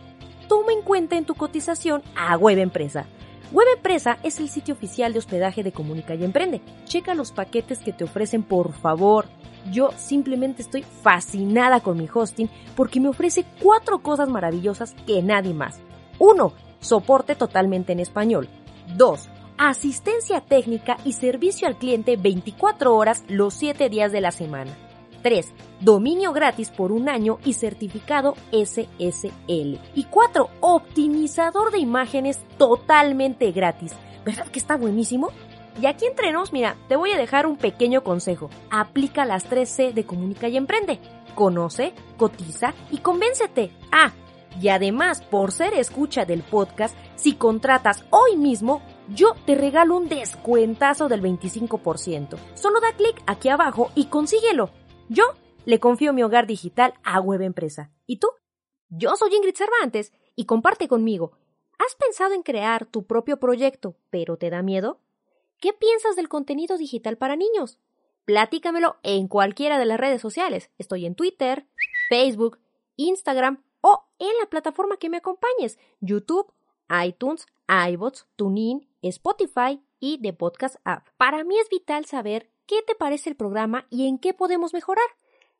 [0.48, 3.06] toma en cuenta en tu cotización a Web Empresa.
[3.52, 6.60] Web Empresa es el sitio oficial de hospedaje de Comunica y Emprende.
[6.84, 9.26] Checa los paquetes que te ofrecen, por favor.
[9.70, 15.54] Yo simplemente estoy fascinada con mi hosting porque me ofrece cuatro cosas maravillosas que nadie
[15.54, 15.80] más.
[16.18, 16.52] 1.
[16.80, 18.48] Soporte totalmente en español.
[18.96, 19.28] 2.
[19.58, 24.74] Asistencia técnica y servicio al cliente 24 horas los 7 días de la semana.
[25.22, 25.52] 3.
[25.80, 29.78] Dominio gratis por un año y certificado SSL.
[29.94, 30.48] Y 4.
[30.60, 33.92] Optimizador de imágenes totalmente gratis.
[34.24, 35.30] ¿Verdad que está buenísimo?
[35.80, 38.50] Y aquí entre nos, mira, te voy a dejar un pequeño consejo.
[38.70, 40.98] Aplica las 3C de Comunica y Emprende.
[41.34, 43.70] Conoce, cotiza y convéncete.
[43.92, 44.12] Ah,
[44.60, 50.08] y además, por ser escucha del podcast, si contratas hoy mismo, yo te regalo un
[50.08, 52.36] descuentazo del 25%.
[52.54, 54.70] Solo da clic aquí abajo y consíguelo.
[55.08, 55.24] Yo
[55.64, 57.90] le confío mi hogar digital a Web Empresa.
[58.06, 58.28] ¿Y tú?
[58.88, 61.32] Yo soy Ingrid Cervantes y comparte conmigo.
[61.78, 65.00] ¿Has pensado en crear tu propio proyecto, pero te da miedo?
[65.60, 67.78] ¿Qué piensas del contenido digital para niños?
[68.24, 70.70] Platícamelo en cualquiera de las redes sociales.
[70.78, 71.66] Estoy en Twitter,
[72.08, 72.58] Facebook,
[72.96, 76.50] Instagram o en la plataforma que me acompañes, YouTube,
[77.04, 81.06] iTunes, iBots, TuneIn, Spotify y The Podcast App.
[81.18, 85.04] Para mí es vital saber qué te parece el programa y en qué podemos mejorar.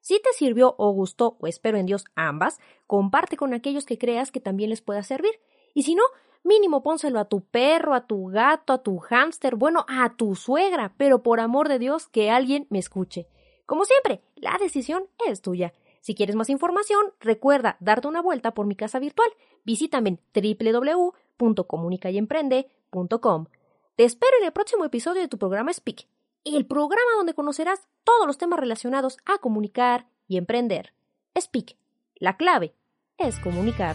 [0.01, 4.33] Si te sirvió o gustó, o espero en Dios ambas, comparte con aquellos que creas
[4.33, 5.33] que también les pueda servir.
[5.75, 6.05] Y si no,
[6.43, 10.95] mínimo pónselo a tu perro, a tu gato, a tu hámster, bueno, a tu suegra,
[10.97, 13.29] pero por amor de Dios que alguien me escuche.
[13.67, 15.73] Como siempre, la decisión es tuya.
[16.01, 19.29] Si quieres más información, recuerda darte una vuelta por mi casa virtual.
[19.65, 20.21] Visítame en
[21.39, 23.47] www.comunicayemprende.com.
[23.97, 26.07] Te espero en el próximo episodio de tu programa Speak,
[26.45, 30.95] el programa donde conocerás todos los temas relacionados a comunicar y emprender.
[31.39, 31.77] Speak.
[32.17, 32.75] La clave
[33.19, 33.95] es comunicar.